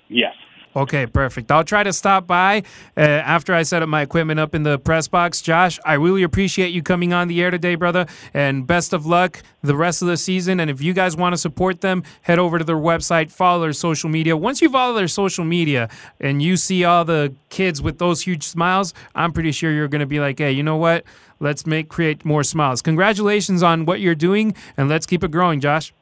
[0.07, 0.35] Yes.
[0.75, 1.51] Okay, perfect.
[1.51, 2.61] I'll try to stop by
[2.95, 5.41] uh, after I set up my equipment up in the press box.
[5.41, 9.41] Josh, I really appreciate you coming on the air today, brother, and best of luck
[9.63, 10.59] the rest of the season.
[10.59, 13.73] And if you guys want to support them, head over to their website, follow their
[13.73, 14.37] social media.
[14.37, 18.43] Once you follow their social media and you see all the kids with those huge
[18.43, 21.05] smiles, I'm pretty sure you're going to be like, hey, you know what?
[21.39, 22.81] Let's make create more smiles.
[22.81, 25.93] Congratulations on what you're doing, and let's keep it growing, Josh.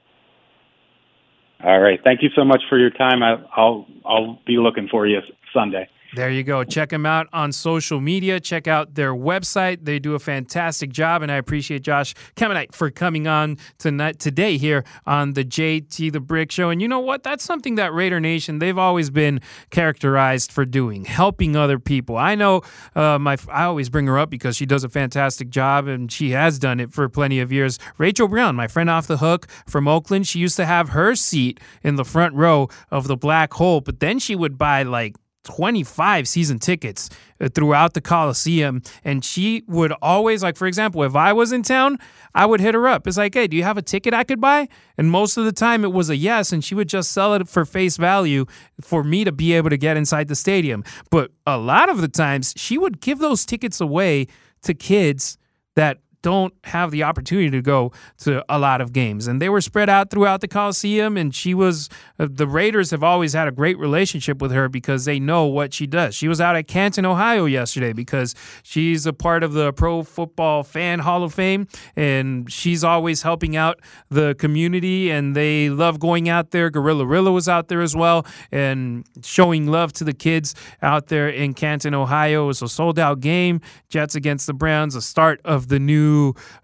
[1.65, 1.99] All right.
[2.03, 3.23] Thank you so much for your time.
[3.23, 5.19] I, will I'll be looking for you
[5.51, 5.89] Sunday.
[6.15, 6.63] There you go.
[6.63, 8.39] Check them out on social media.
[8.39, 9.83] Check out their website.
[9.83, 14.57] They do a fantastic job, and I appreciate Josh Kemenite for coming on tonight today
[14.57, 16.69] here on the JT the Brick Show.
[16.69, 17.23] And you know what?
[17.23, 22.15] That's something that Raider Nation they've always been characterized for doing, helping other people.
[22.15, 22.61] I know
[22.95, 26.29] uh, my I always bring her up because she does a fantastic job, and she
[26.31, 27.77] has done it for plenty of years.
[27.97, 31.59] Rachel Brown, my friend off the hook from Oakland, she used to have her seat
[31.83, 36.27] in the front row of the black hole, but then she would buy like 25
[36.27, 38.81] season tickets uh, throughout the Coliseum.
[39.03, 41.97] And she would always, like, for example, if I was in town,
[42.33, 43.07] I would hit her up.
[43.07, 44.67] It's like, hey, do you have a ticket I could buy?
[44.97, 46.51] And most of the time it was a yes.
[46.51, 48.45] And she would just sell it for face value
[48.81, 50.83] for me to be able to get inside the stadium.
[51.09, 54.27] But a lot of the times she would give those tickets away
[54.63, 55.37] to kids
[55.75, 59.27] that don't have the opportunity to go to a lot of games.
[59.27, 61.17] And they were spread out throughout the Coliseum.
[61.17, 65.05] And she was, uh, the Raiders have always had a great relationship with her because
[65.05, 66.15] they know what she does.
[66.15, 68.33] She was out at Canton, Ohio yesterday because
[68.63, 71.67] she's a part of the Pro Football Fan Hall of Fame.
[71.95, 75.11] And she's always helping out the community.
[75.11, 76.71] And they love going out there.
[76.71, 81.29] Gorilla Rilla was out there as well and showing love to the kids out there
[81.29, 82.45] in Canton, Ohio.
[82.45, 83.61] It was a sold out game.
[83.89, 86.14] Jets against the Browns, the start of the new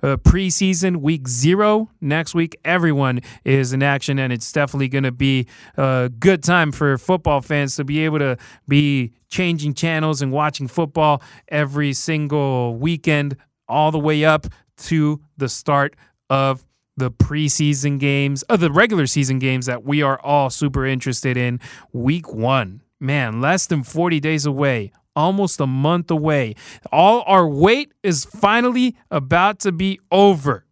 [0.04, 1.90] uh, preseason, week zero.
[2.00, 6.72] Next week, everyone is in action, and it's definitely going to be a good time
[6.72, 8.38] for football fans to be able to
[8.68, 13.36] be changing channels and watching football every single weekend,
[13.68, 15.96] all the way up to the start
[16.30, 16.66] of
[16.98, 21.60] the preseason games, of the regular season games that we are all super interested in.
[21.94, 26.56] Week one, man, less than 40 days away almost a month away.
[26.92, 30.66] All our wait is finally about to be over.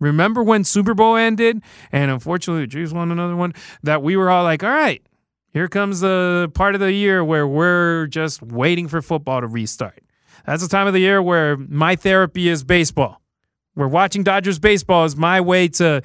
[0.00, 1.60] Remember when Super Bowl ended?
[1.90, 3.52] And unfortunately, the Chiefs won another one.
[3.82, 5.02] That we were all like, all right,
[5.52, 10.02] here comes the part of the year where we're just waiting for football to restart.
[10.46, 13.20] That's the time of the year where my therapy is baseball.
[13.74, 16.02] Where watching Dodgers baseball is my way to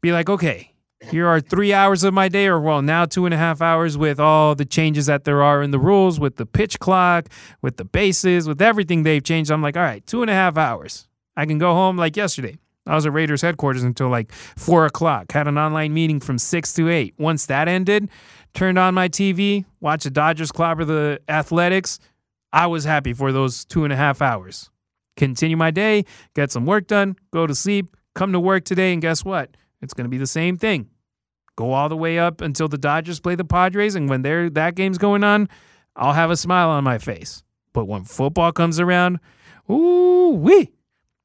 [0.00, 3.32] be like, okay, here are three hours of my day, or well, now two and
[3.32, 6.46] a half hours with all the changes that there are in the rules, with the
[6.46, 7.28] pitch clock,
[7.62, 9.50] with the bases, with everything they've changed.
[9.50, 11.08] I'm like, all right, two and a half hours.
[11.36, 12.58] I can go home like yesterday.
[12.86, 15.32] I was at Raiders headquarters until like four o'clock.
[15.32, 17.14] Had an online meeting from six to eight.
[17.18, 18.08] Once that ended,
[18.52, 21.98] turned on my TV, watched the Dodgers clobber the Athletics.
[22.52, 24.70] I was happy for those two and a half hours.
[25.16, 29.00] Continue my day, get some work done, go to sleep, come to work today, and
[29.02, 29.56] guess what?
[29.82, 30.88] It's going to be the same thing.
[31.56, 34.74] Go all the way up until the Dodgers play the Padres, and when they're, that
[34.74, 35.48] game's going on,
[35.96, 37.42] I'll have a smile on my face.
[37.72, 39.20] But when football comes around,
[39.70, 40.72] ooh wee,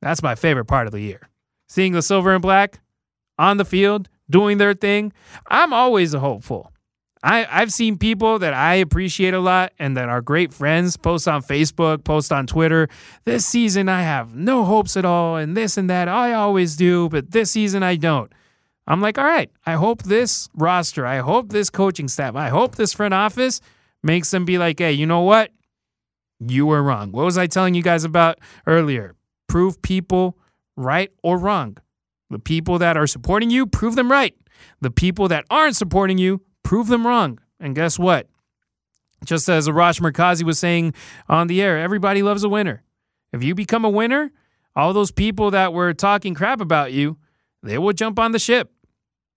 [0.02, 1.30] that's my favorite part of the year.
[1.68, 2.80] Seeing the silver and black
[3.38, 5.14] on the field doing their thing.
[5.48, 6.72] I'm always a hopeful.
[7.24, 11.28] I, I've seen people that I appreciate a lot and that are great friends post
[11.28, 12.88] on Facebook, post on Twitter.
[13.24, 16.08] This season, I have no hopes at all, and this and that.
[16.08, 18.32] I always do, but this season, I don't.
[18.88, 22.76] I'm like, all right, I hope this roster, I hope this coaching staff, I hope
[22.76, 23.62] this front office
[24.04, 25.52] makes them be like, hey, you know what?
[26.40, 27.12] You were wrong.
[27.12, 29.16] What was I telling you guys about earlier?
[29.48, 30.38] Prove people
[30.76, 31.78] right or wrong.
[32.30, 34.36] The people that are supporting you, prove them right.
[34.82, 37.40] The people that aren't supporting you, prove them wrong.
[37.60, 38.28] And guess what?
[39.24, 40.94] Just as Arash Markazi was saying
[41.28, 42.84] on the air, everybody loves a winner.
[43.32, 44.32] If you become a winner,
[44.76, 47.18] all those people that were talking crap about you,
[47.64, 48.72] they will jump on the ship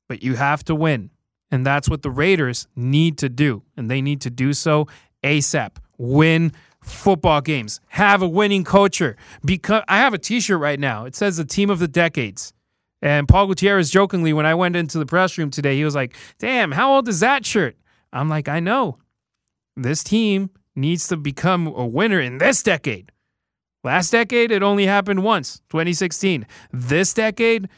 [0.08, 1.10] but you have to win.
[1.50, 3.62] And that's what the Raiders need to do.
[3.76, 4.86] And they need to do so
[5.22, 5.76] ASAP.
[5.96, 7.80] Win football games.
[7.88, 9.16] Have a winning culture.
[9.44, 11.04] Because I have a t-shirt right now.
[11.04, 12.52] It says the team of the decades.
[13.00, 16.16] And Paul Gutierrez jokingly, when I went into the press room today, he was like,
[16.38, 17.76] damn, how old is that shirt?
[18.12, 18.98] I'm like, I know.
[19.76, 23.12] This team needs to become a winner in this decade.
[23.84, 26.46] Last decade, it only happened once, 2016.
[26.72, 27.68] This decade,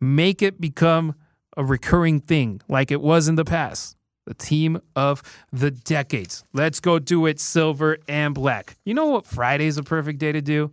[0.00, 1.14] make it become
[1.56, 3.96] a recurring thing like it was in the past.
[4.26, 6.44] The team of the decades.
[6.52, 8.76] Let's go do it silver and black.
[8.84, 10.72] You know what Friday's a perfect day to do?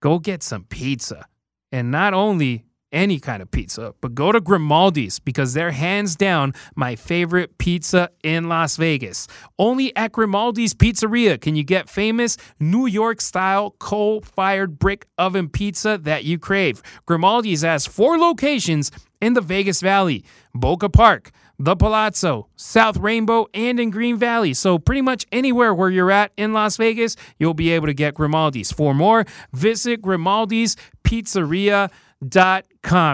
[0.00, 1.26] Go get some pizza.
[1.72, 6.54] And not only any kind of pizza, but go to Grimaldi's because they're hands down
[6.76, 9.26] my favorite pizza in Las Vegas.
[9.58, 15.48] Only at Grimaldi's Pizzeria can you get famous New York style coal fired brick oven
[15.48, 16.80] pizza that you crave.
[17.04, 18.90] Grimaldi's has four locations
[19.24, 20.22] in the Vegas Valley,
[20.54, 24.52] Boca Park, the Palazzo, South Rainbow, and in Green Valley.
[24.52, 28.12] So, pretty much anywhere where you're at in Las Vegas, you'll be able to get
[28.14, 28.70] Grimaldi's.
[28.70, 31.90] For more, visit Grimaldi's Pizzeria.com.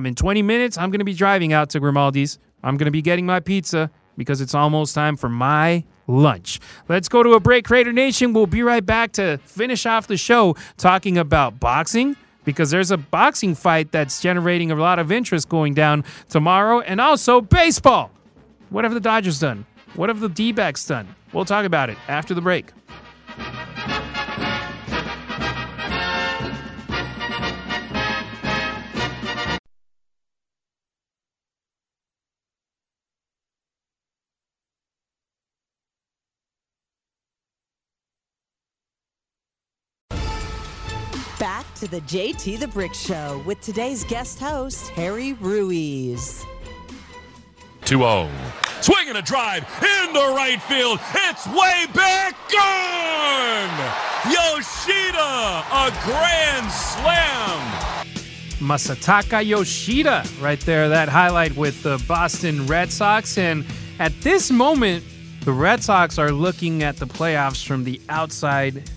[0.06, 2.40] In 20 minutes, I'm going to be driving out to Grimaldi's.
[2.62, 6.58] I'm going to be getting my pizza because it's almost time for my lunch.
[6.88, 8.32] Let's go to a break, Raider Nation.
[8.32, 12.96] We'll be right back to finish off the show talking about boxing because there's a
[12.96, 18.10] boxing fight that's generating a lot of interest going down tomorrow, and also baseball.
[18.70, 19.66] What have the Dodgers done?
[19.94, 21.08] What have the D backs done?
[21.32, 22.70] We'll talk about it after the break.
[41.80, 46.44] To the JT the Brick Show with today's guest host, Harry Ruiz.
[47.86, 48.28] 2 0.
[48.82, 51.00] Swing and a drive in the right field.
[51.14, 52.36] It's way back.
[52.52, 53.92] Gone!
[54.30, 58.04] Yoshida, a grand slam.
[58.58, 63.38] Masataka Yoshida right there, that highlight with the Boston Red Sox.
[63.38, 63.64] And
[63.98, 65.02] at this moment,
[65.46, 68.90] the Red Sox are looking at the playoffs from the outside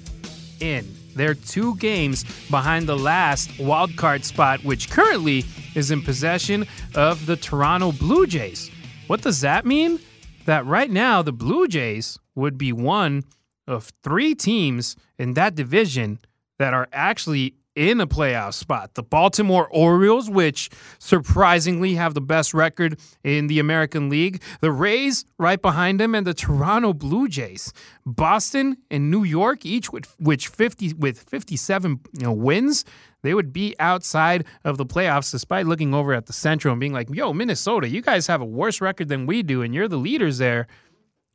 [0.59, 0.86] in.
[1.16, 5.45] They're two games behind the last wild card spot, which currently
[5.76, 8.70] is in possession of the Toronto Blue Jays.
[9.07, 9.99] What does that mean?
[10.45, 13.24] That right now, the Blue Jays would be one
[13.68, 16.20] of three teams in that division
[16.59, 18.93] that are actually in a playoff spot.
[18.93, 20.69] The Baltimore Orioles, which
[20.99, 26.26] surprisingly have the best record in the American League, the Rays right behind them, and
[26.26, 27.74] the Toronto Blue Jays.
[28.05, 32.86] Boston and New York, each with which 50 with 57 you know, wins,
[33.24, 36.93] they would be outside of the playoffs despite looking over at the Central and being
[36.93, 39.97] like, "Yo, Minnesota, you guys have a worse record than we do, and you're the
[39.97, 40.67] leaders there."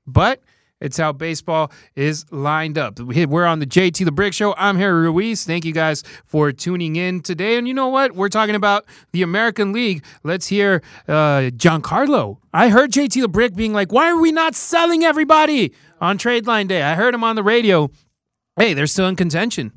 [0.07, 0.43] But
[0.81, 3.01] it's how baseball is lined up.
[3.01, 4.55] We're on the JT the Brick Show.
[4.57, 5.45] I'm Harry Ruiz.
[5.45, 7.57] Thank you guys for tuning in today.
[7.57, 8.13] And you know what?
[8.13, 10.05] We're talking about the American League.
[10.23, 12.39] Let's hear uh, Giancarlo.
[12.53, 16.47] I heard JT the Brick being like, why are we not selling everybody on trade
[16.47, 16.83] line day?
[16.83, 17.91] I heard him on the radio.
[18.57, 19.73] Hey, they're still in contention.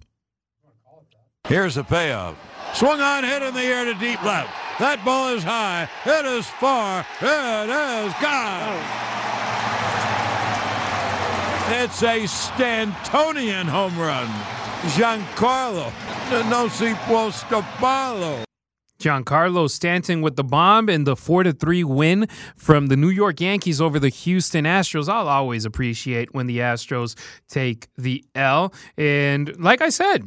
[1.47, 2.37] Here's a payoff.
[2.73, 4.49] Swung on, hit in the air to deep left.
[4.79, 5.89] That ball is high.
[6.05, 7.05] It is far.
[7.21, 9.30] It is gone.
[11.73, 14.27] It's a Stantonian home run.
[14.91, 15.89] Giancarlo.
[16.49, 17.31] No si può
[17.79, 18.43] follow.
[18.99, 23.39] Giancarlo Stanton with the bomb and the 4 to 3 win from the New York
[23.39, 25.07] Yankees over the Houston Astros.
[25.07, 27.17] I'll always appreciate when the Astros
[27.47, 28.73] take the L.
[28.97, 30.25] And like I said,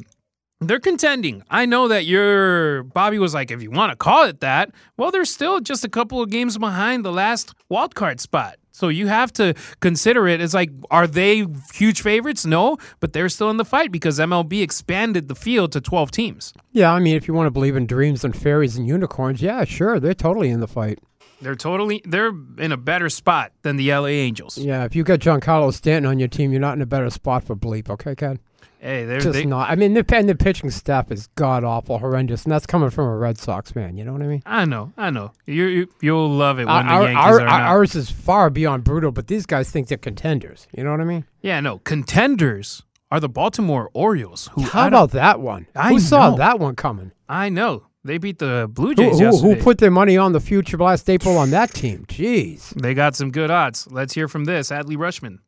[0.63, 1.43] they're contending.
[1.51, 5.11] I know that your Bobby was like, if you want to call it that, well,
[5.11, 8.57] they're still just a couple of games behind the last wild card spot.
[8.75, 10.41] So you have to consider it.
[10.41, 12.45] It's like, are they huge favorites?
[12.45, 16.53] No, but they're still in the fight because MLB expanded the field to 12 teams.
[16.73, 19.63] Yeah, I mean, if you want to believe in dreams and fairies and unicorns, yeah,
[19.63, 20.99] sure, they're totally in the fight.
[21.41, 24.59] They're totally they're in a better spot than the LA Angels.
[24.59, 27.45] Yeah, if you got Giancarlo Stanton on your team, you're not in a better spot
[27.45, 27.89] for bleep.
[27.89, 28.41] Okay, Ken.
[28.85, 29.71] Hey, they're Just they, not.
[29.71, 33.07] I mean, the and the pitching staff is god awful, horrendous, and that's coming from
[33.09, 33.97] a Red Sox fan.
[33.97, 34.43] You know what I mean?
[34.45, 35.33] I know, I know.
[35.47, 37.61] You, you you'll love it when Our, the Yankees our, are our- not.
[37.63, 40.69] ours is far beyond brutal, but these guys think they're contenders.
[40.77, 41.25] You know what I mean?
[41.41, 41.79] yeah, no.
[41.79, 44.51] Contenders are the Baltimore Orioles.
[44.53, 45.67] Who How about that one?
[45.75, 47.13] I Who saw that one coming?
[47.27, 49.55] I know they beat the Blue Jays who, yesterday.
[49.55, 52.05] who put their money on the future last April on that team?
[52.07, 52.69] Jeez.
[52.75, 53.89] They got some good odds.
[53.91, 55.39] Let's hear from this Adley Rutschman.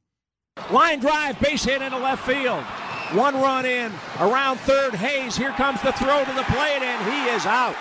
[0.70, 2.64] Line drive, base hit into left field.
[3.12, 4.94] One run in, around third.
[4.94, 7.76] Hayes, here comes the throw to the plate, and he is out.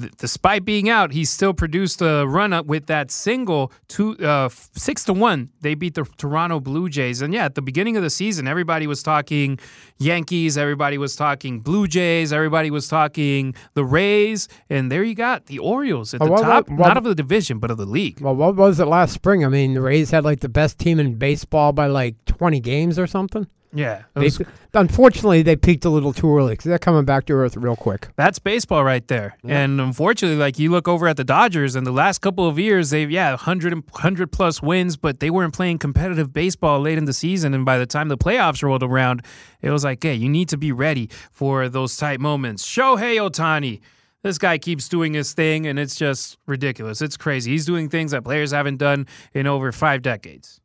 [0.00, 4.48] Th- despite being out, he still produced a run up with that single two uh,
[4.74, 5.50] six to one.
[5.60, 8.86] They beat the Toronto Blue Jays, and yeah, at the beginning of the season, everybody
[8.86, 9.58] was talking
[9.98, 15.46] Yankees, everybody was talking Blue Jays, everybody was talking the Rays, and there you got
[15.46, 17.86] the Orioles at the what- top, what- what- not of the division, but of the
[17.86, 18.20] league.
[18.20, 19.44] Well, what was it last spring?
[19.44, 22.98] I mean, the Rays had like the best team in baseball by like 20 games
[22.98, 23.46] or something.
[23.76, 24.40] Yeah, They, was-
[24.72, 28.08] unfortunately, they peaked a little too early because they're coming back to earth real quick.
[28.16, 29.36] That's baseball right there.
[29.44, 32.90] And unfortunately, like you look over at the Dodgers in the last couple of years,
[32.90, 37.12] they've, yeah, 100, 100 plus wins, but they weren't playing competitive baseball late in the
[37.12, 37.52] season.
[37.54, 39.22] And by the time the playoffs rolled around,
[39.60, 42.66] it was like, hey, you need to be ready for those tight moments.
[42.66, 43.80] Shohei Ohtani.
[44.22, 47.00] This guy keeps doing his thing, and it's just ridiculous.
[47.00, 47.52] It's crazy.
[47.52, 50.60] He's doing things that players haven't done in over five decades.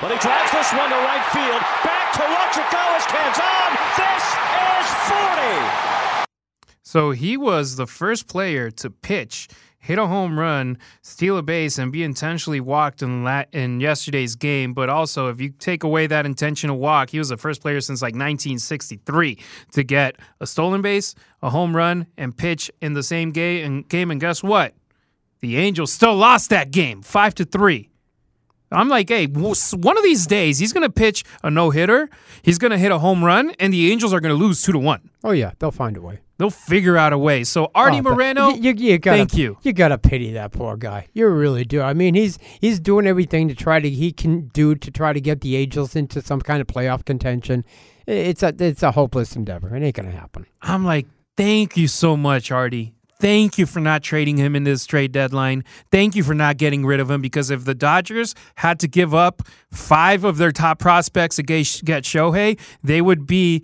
[0.00, 1.62] But he drives this one to right field.
[1.84, 3.68] Back to Wachikawa stands on.
[3.96, 4.24] This
[4.80, 6.24] is 40.
[6.82, 11.78] So he was the first player to pitch, hit a home run, steal a base,
[11.78, 14.74] and be intentionally walked in la- in yesterday's game.
[14.74, 18.02] But also, if you take away that intentional walk, he was the first player since
[18.02, 19.38] like 1963
[19.72, 23.88] to get a stolen base, a home run, and pitch in the same ga- and
[23.88, 24.10] game.
[24.10, 24.74] And guess what?
[25.40, 27.90] The Angels still lost that game, five to three.
[28.74, 32.08] I'm like, hey, one of these days he's going to pitch a no hitter,
[32.42, 34.72] he's going to hit a home run, and the Angels are going to lose two
[34.72, 35.10] to one.
[35.22, 36.20] Oh yeah, they'll find a way.
[36.36, 37.44] They'll figure out a way.
[37.44, 39.56] So Artie Oh, Moreno, you, you, you gotta, thank you.
[39.62, 41.06] You gotta pity that poor guy.
[41.12, 41.80] You really do.
[41.80, 45.20] I mean, he's he's doing everything to try to he can do to try to
[45.20, 47.64] get the Angels into some kind of playoff contention.
[48.08, 49.76] It's a it's a hopeless endeavor.
[49.76, 50.44] It ain't gonna happen.
[50.60, 51.06] I'm like,
[51.36, 52.94] thank you so much, Artie.
[53.24, 55.64] Thank you for not trading him in this trade deadline.
[55.90, 59.14] Thank you for not getting rid of him because if the Dodgers had to give
[59.14, 59.40] up
[59.72, 61.64] five of their top prospects to get
[62.04, 63.62] Shohei, they would be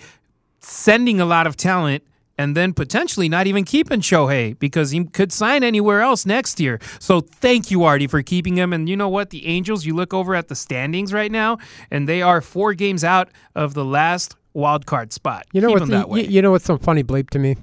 [0.60, 2.02] sending a lot of talent
[2.38, 6.78] and then potentially not even keeping Shohei because he could sign anywhere else next year.
[6.98, 8.72] So thank you, Artie, for keeping him.
[8.72, 9.28] And you know what?
[9.28, 11.58] The Angels, you look over at the standings right now,
[11.90, 15.46] and they are four games out of the last wild card spot.
[15.52, 16.26] You know Keep what's that you, way.
[16.26, 17.56] you know what's some funny bleep to me?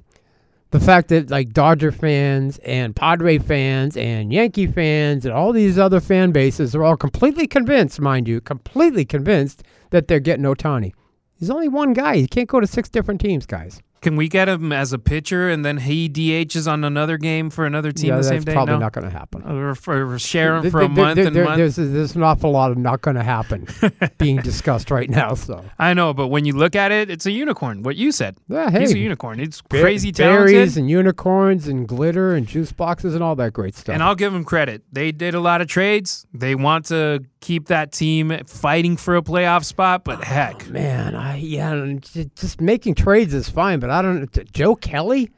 [0.71, 5.79] The fact that like Dodger fans and Padre fans and Yankee fans and all these
[5.79, 10.93] other fan bases are all completely convinced, mind you, completely convinced that they're getting Ohtani.
[11.35, 12.17] He's only one guy.
[12.17, 13.81] He can't go to six different teams, guys.
[14.01, 17.65] Can we get him as a pitcher and then he DHs on another game for
[17.65, 18.53] another team yeah, the that's same day?
[18.53, 18.79] probably no?
[18.79, 19.41] not going to happen.
[19.43, 21.57] Or, for, or share him for a th- month th- and there- month.
[21.57, 23.67] There's, there's an awful lot of not going to happen
[24.17, 25.33] being discussed right now.
[25.33, 27.81] So I know, but when you look at it, it's a unicorn.
[27.83, 28.37] What you said.
[28.47, 29.39] Yeah, He's a unicorn.
[29.39, 30.77] It's crazy berries talented.
[30.77, 33.93] and unicorns and glitter and juice boxes and all that great stuff.
[33.93, 34.83] And I'll give them credit.
[34.91, 36.25] They did a lot of trades.
[36.33, 40.67] They want to keep that team fighting for a playoff spot, but heck.
[40.67, 41.93] Man, I yeah,
[42.35, 44.51] just making trades is fine, but I don't.
[44.51, 45.31] Joe Kelly.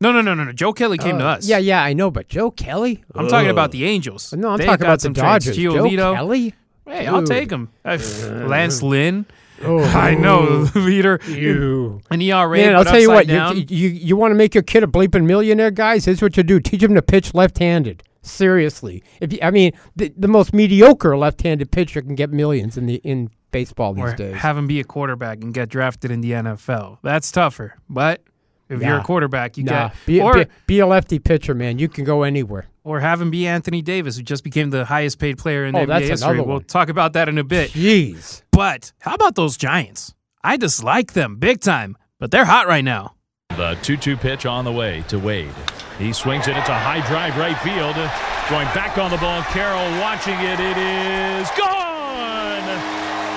[0.00, 0.52] No, no, no, no, no.
[0.52, 1.46] Joe Kelly came to Uh, us.
[1.46, 3.04] Yeah, yeah, I know, but Joe Kelly.
[3.14, 4.32] I'm talking about the Angels.
[4.32, 5.10] No, I'm They've talking about the.
[5.10, 5.56] Dodgers.
[5.56, 6.14] Joe Giolito.
[6.16, 6.54] Kelly.
[6.86, 7.68] Hey, I'll take him.
[7.84, 7.96] Uh,
[8.48, 9.24] Lance Lynn.
[9.62, 11.20] Oh, I know, leader.
[11.28, 12.00] You.
[12.10, 13.28] An ERA, Man, I'll tell you what.
[13.28, 16.06] You, you you want to make your kid a bleeping millionaire, guys?
[16.06, 18.02] Here's what you do: teach him to pitch left-handed.
[18.22, 22.86] Seriously, if you, I mean, the, the most mediocre left-handed pitcher can get millions in
[22.86, 24.36] the in baseball these or days.
[24.36, 26.98] have him be a quarterback and get drafted in the NFL.
[27.02, 27.74] That's tougher.
[27.88, 28.22] But
[28.68, 31.78] if you're a quarterback, you Nah, get be, or be, be a lefty pitcher, man.
[31.78, 32.68] You can go anywhere.
[32.84, 35.80] or have him be Anthony Davis, who just became the highest paid player in Oh,
[35.80, 36.40] NBA that's history.
[36.40, 37.70] We'll talk about that in a bit.
[37.72, 38.42] Jeez.
[38.52, 40.14] But how about those Giants?
[40.44, 43.14] I dislike them big time, but they're hot right now.
[43.56, 45.48] The 2 2 pitch on the way to Wade.
[46.00, 46.56] He swings it.
[46.56, 47.94] It's a high drive right field.
[48.48, 49.42] Going back on the ball.
[49.42, 50.58] Carroll watching it.
[50.58, 52.64] It is gone.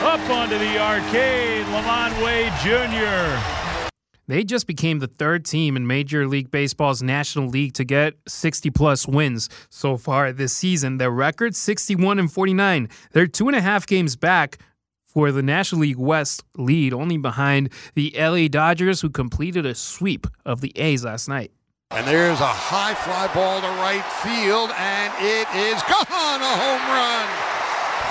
[0.02, 1.66] Up onto the arcade.
[1.66, 3.90] LaMonte Wade Jr.
[4.28, 8.70] They just became the third team in Major League Baseball's National League to get 60
[8.70, 11.00] plus wins so far this season.
[11.00, 12.88] Their record 61 and 49.
[13.12, 14.60] They're two and a half games back
[15.06, 20.28] for the National League West lead, only behind the LA Dodgers, who completed a sweep
[20.46, 21.52] of the A's last night.
[21.96, 26.42] And there's a high fly ball to right field, and it is gone.
[26.42, 27.28] A home run.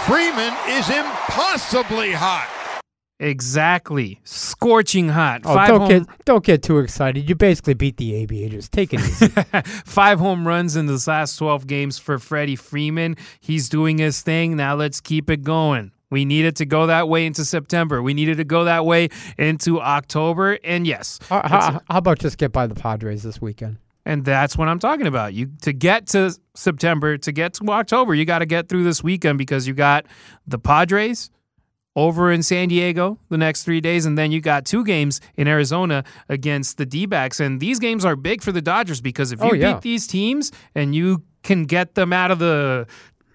[0.07, 2.49] Freeman is impossibly hot.
[3.18, 4.20] Exactly.
[4.24, 5.43] Scorching hot.
[5.45, 7.28] Oh, Five don't home- get don't get too excited.
[7.28, 8.68] You basically beat the Aviators.
[8.68, 9.28] Take it easy.
[9.85, 13.16] Five home runs in the last 12 games for Freddie Freeman.
[13.41, 14.57] He's doing his thing.
[14.57, 15.93] Now let's keep it going.
[16.13, 18.03] We needed to go that way into September.
[18.03, 19.09] We needed to go that way
[19.39, 20.59] into October.
[20.63, 23.79] And yes, how, how, how about just get by the Padres this weekend?
[24.05, 25.33] and that's what I'm talking about.
[25.33, 29.03] You to get to September, to get to October, you got to get through this
[29.03, 30.07] weekend because you got
[30.47, 31.31] the Padres
[31.95, 35.47] over in San Diego the next three days, and then you got two games in
[35.47, 37.39] Arizona against the D backs.
[37.39, 39.75] And these games are big for the Dodgers because if oh, you Oh, yeah.
[39.75, 42.87] beat these teams and you can get them out of the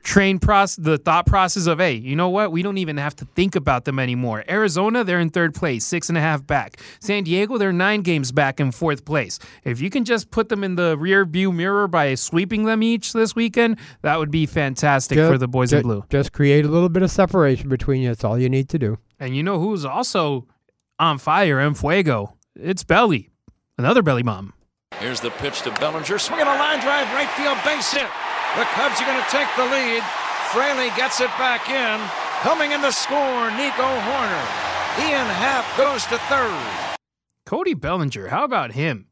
[0.07, 2.49] train process, the thought process of, hey, you know what?
[2.53, 4.45] We don't even have to think about them anymore.
[4.49, 6.79] Arizona, they're in third place, six and a half back.
[7.01, 9.37] San Diego, they're nine games back in fourth place.
[9.65, 13.11] If you can just put them in the rear view mirror by sweeping them each
[13.11, 16.05] this weekend, that would be fantastic Ju- for the boys ju- in blue.
[16.09, 18.07] Just create a little bit of separation between you.
[18.07, 18.97] That's all you need to do.
[19.19, 20.47] And you know who's also
[20.97, 22.37] on fire en fuego?
[22.55, 23.29] It's Belly,
[23.77, 24.53] another Belly mom.
[24.99, 26.17] Here's the pitch to Bellinger.
[26.17, 28.07] Swinging a line drive, right field base hit.
[28.57, 30.01] The Cubs are going to take the lead.
[30.51, 32.01] Fraley gets it back in.
[32.41, 34.45] Coming in to score, Nico Hoerner.
[34.97, 36.97] Ian Happ goes to third.
[37.45, 39.05] Cody Bellinger, how about him?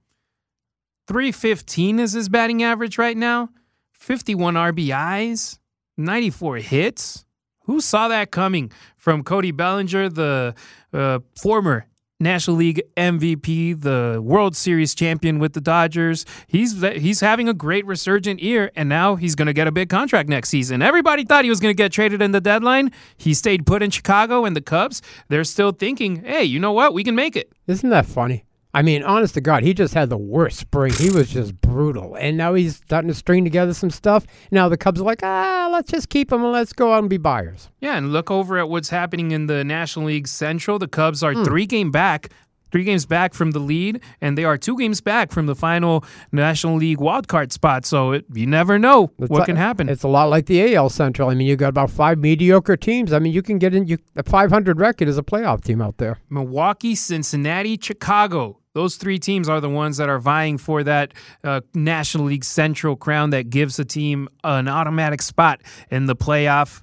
[1.08, 3.50] 315 is his batting average right now.
[3.92, 5.60] 51 RBIs,
[5.96, 7.24] 94 hits.
[7.66, 10.56] Who saw that coming from Cody Bellinger, the
[10.92, 11.86] uh, former
[12.20, 16.26] National League MVP, the World Series champion with the Dodgers?
[16.48, 19.90] He's he's having a great resurgent year, and now he's going to get a big
[19.90, 20.82] contract next season.
[20.82, 22.92] Everybody thought he was going to get traded in the deadline.
[23.18, 26.94] He stayed put in Chicago, and the Cubs, they're still thinking, hey, you know what?
[26.94, 27.52] We can make it.
[27.68, 28.46] Isn't that funny?
[28.76, 30.92] I mean, honest to God, he just had the worst spring.
[30.94, 32.16] He was just brutal.
[32.16, 34.26] And now he's starting to string together some stuff.
[34.52, 37.10] Now the Cubs are like, ah, let's just keep him and let's go out and
[37.10, 37.70] be buyers.
[37.80, 40.78] Yeah, and look over at what's happening in the National League Central.
[40.78, 42.30] The Cubs are three game back.
[42.72, 46.04] Three games back from the lead, and they are two games back from the final
[46.34, 47.86] National League wildcard spot.
[47.86, 49.88] So it, you never know It's what a- can happen.
[49.88, 51.30] It's a lot like the AL Central.
[51.30, 53.14] I mean, you got about five mediocre teams.
[53.14, 53.88] I mean, you can get in.
[53.88, 56.20] You a 500 record is a playoff team out there.
[56.30, 58.60] Milwaukee, Cincinnati, Chicago.
[58.76, 61.14] Those three teams are the ones that are vying for that
[61.46, 66.82] uh, National League Central crown that gives a team an automatic spot in the playoff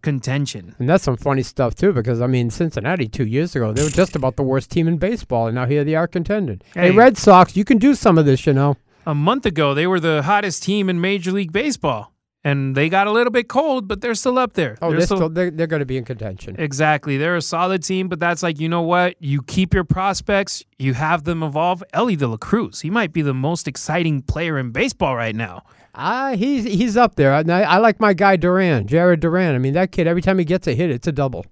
[0.00, 0.76] contention.
[0.78, 3.90] And that's some funny stuff too, because I mean, Cincinnati two years ago they were
[3.90, 6.60] just about the worst team in baseball, and now here they are contending.
[6.72, 6.96] Hey, Hey.
[6.96, 8.76] Red Sox, you can do some of this, you know.
[9.04, 12.12] A month ago, they were the hottest team in Major League Baseball,
[12.50, 14.76] and they got a little bit cold, but they're still up there.
[14.80, 16.56] Oh, They're they're still- still they're, they're going to be in contention.
[16.58, 17.16] Exactly.
[17.16, 19.16] They're a solid team, but that's like, you know what?
[19.20, 21.82] You keep your prospects, you have them evolve.
[21.92, 25.62] Elly De La Cruz, he might be the most exciting player in baseball right now.
[25.94, 27.32] Ah, he's he's up there.
[27.34, 29.54] I, I like my guy Duran, Jared Duran.
[29.54, 31.44] I mean, that kid every time he gets a hit, it's a double.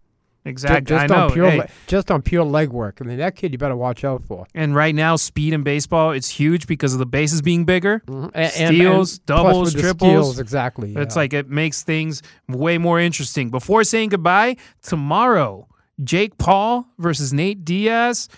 [0.47, 0.83] Exactly.
[0.97, 1.25] Just, I know.
[1.27, 1.59] on pure Hey.
[1.59, 2.99] le- just on pure leg work.
[3.01, 4.47] I mean, that kid you better watch out for.
[4.55, 8.03] And right now, speed in baseball, it's huge because of the bases being bigger.
[8.07, 8.25] Mm-hmm.
[8.35, 9.97] And- and- Steals, and plus doubles, triples.
[9.99, 13.51] steals, exactly, It's like it makes things way more interesting.
[13.51, 15.69] Before saying goodbye, tomorrow,
[16.03, 18.29] Jake Paul versus Nate Diaz.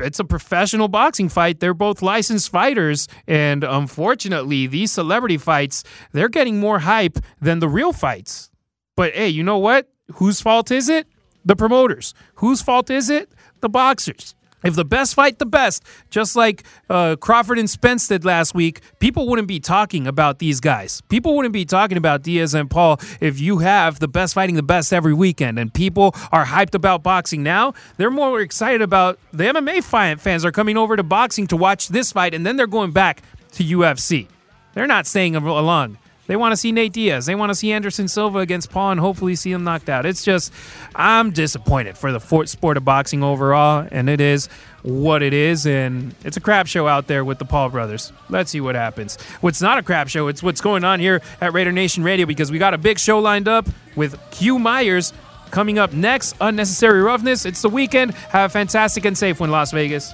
[0.00, 1.60] It's a professional boxing fight.
[1.60, 3.06] They're both licensed fighters.
[3.28, 8.50] And unfortunately, these celebrity fights, they're getting more hype than the real fights.
[8.96, 9.88] But hey, you know what?
[10.14, 11.06] Whose fault is it?
[11.44, 12.14] The promoters.
[12.36, 13.30] Whose fault is it?
[13.60, 14.34] The boxers.
[14.62, 18.80] If the best fight the best, just like uh, Crawford and Spence did last week,
[18.98, 21.00] people wouldn't be talking about these guys.
[21.08, 24.62] People wouldn't be talking about Diaz and Paul if you have the best fighting the
[24.62, 25.58] best every weekend.
[25.58, 27.72] And people are hyped about boxing now.
[27.96, 32.12] They're more excited about the MMA fans are coming over to boxing to watch this
[32.12, 33.22] fight, and then they're going back
[33.52, 34.28] to UFC.
[34.74, 35.96] They're not staying al- along.
[36.30, 37.26] They want to see Nate Diaz.
[37.26, 40.06] They want to see Anderson Silva against Paul and hopefully see him knocked out.
[40.06, 40.52] It's just,
[40.94, 44.48] I'm disappointed for the sport of boxing overall, and it is
[44.84, 45.66] what it is.
[45.66, 48.12] And it's a crap show out there with the Paul brothers.
[48.28, 49.20] Let's see what happens.
[49.40, 52.52] What's not a crap show, it's what's going on here at Raider Nation Radio because
[52.52, 53.66] we got a big show lined up
[53.96, 55.12] with Q Myers
[55.50, 56.36] coming up next.
[56.40, 57.44] Unnecessary roughness.
[57.44, 58.14] It's the weekend.
[58.14, 60.12] Have a fantastic and safe one, Las Vegas.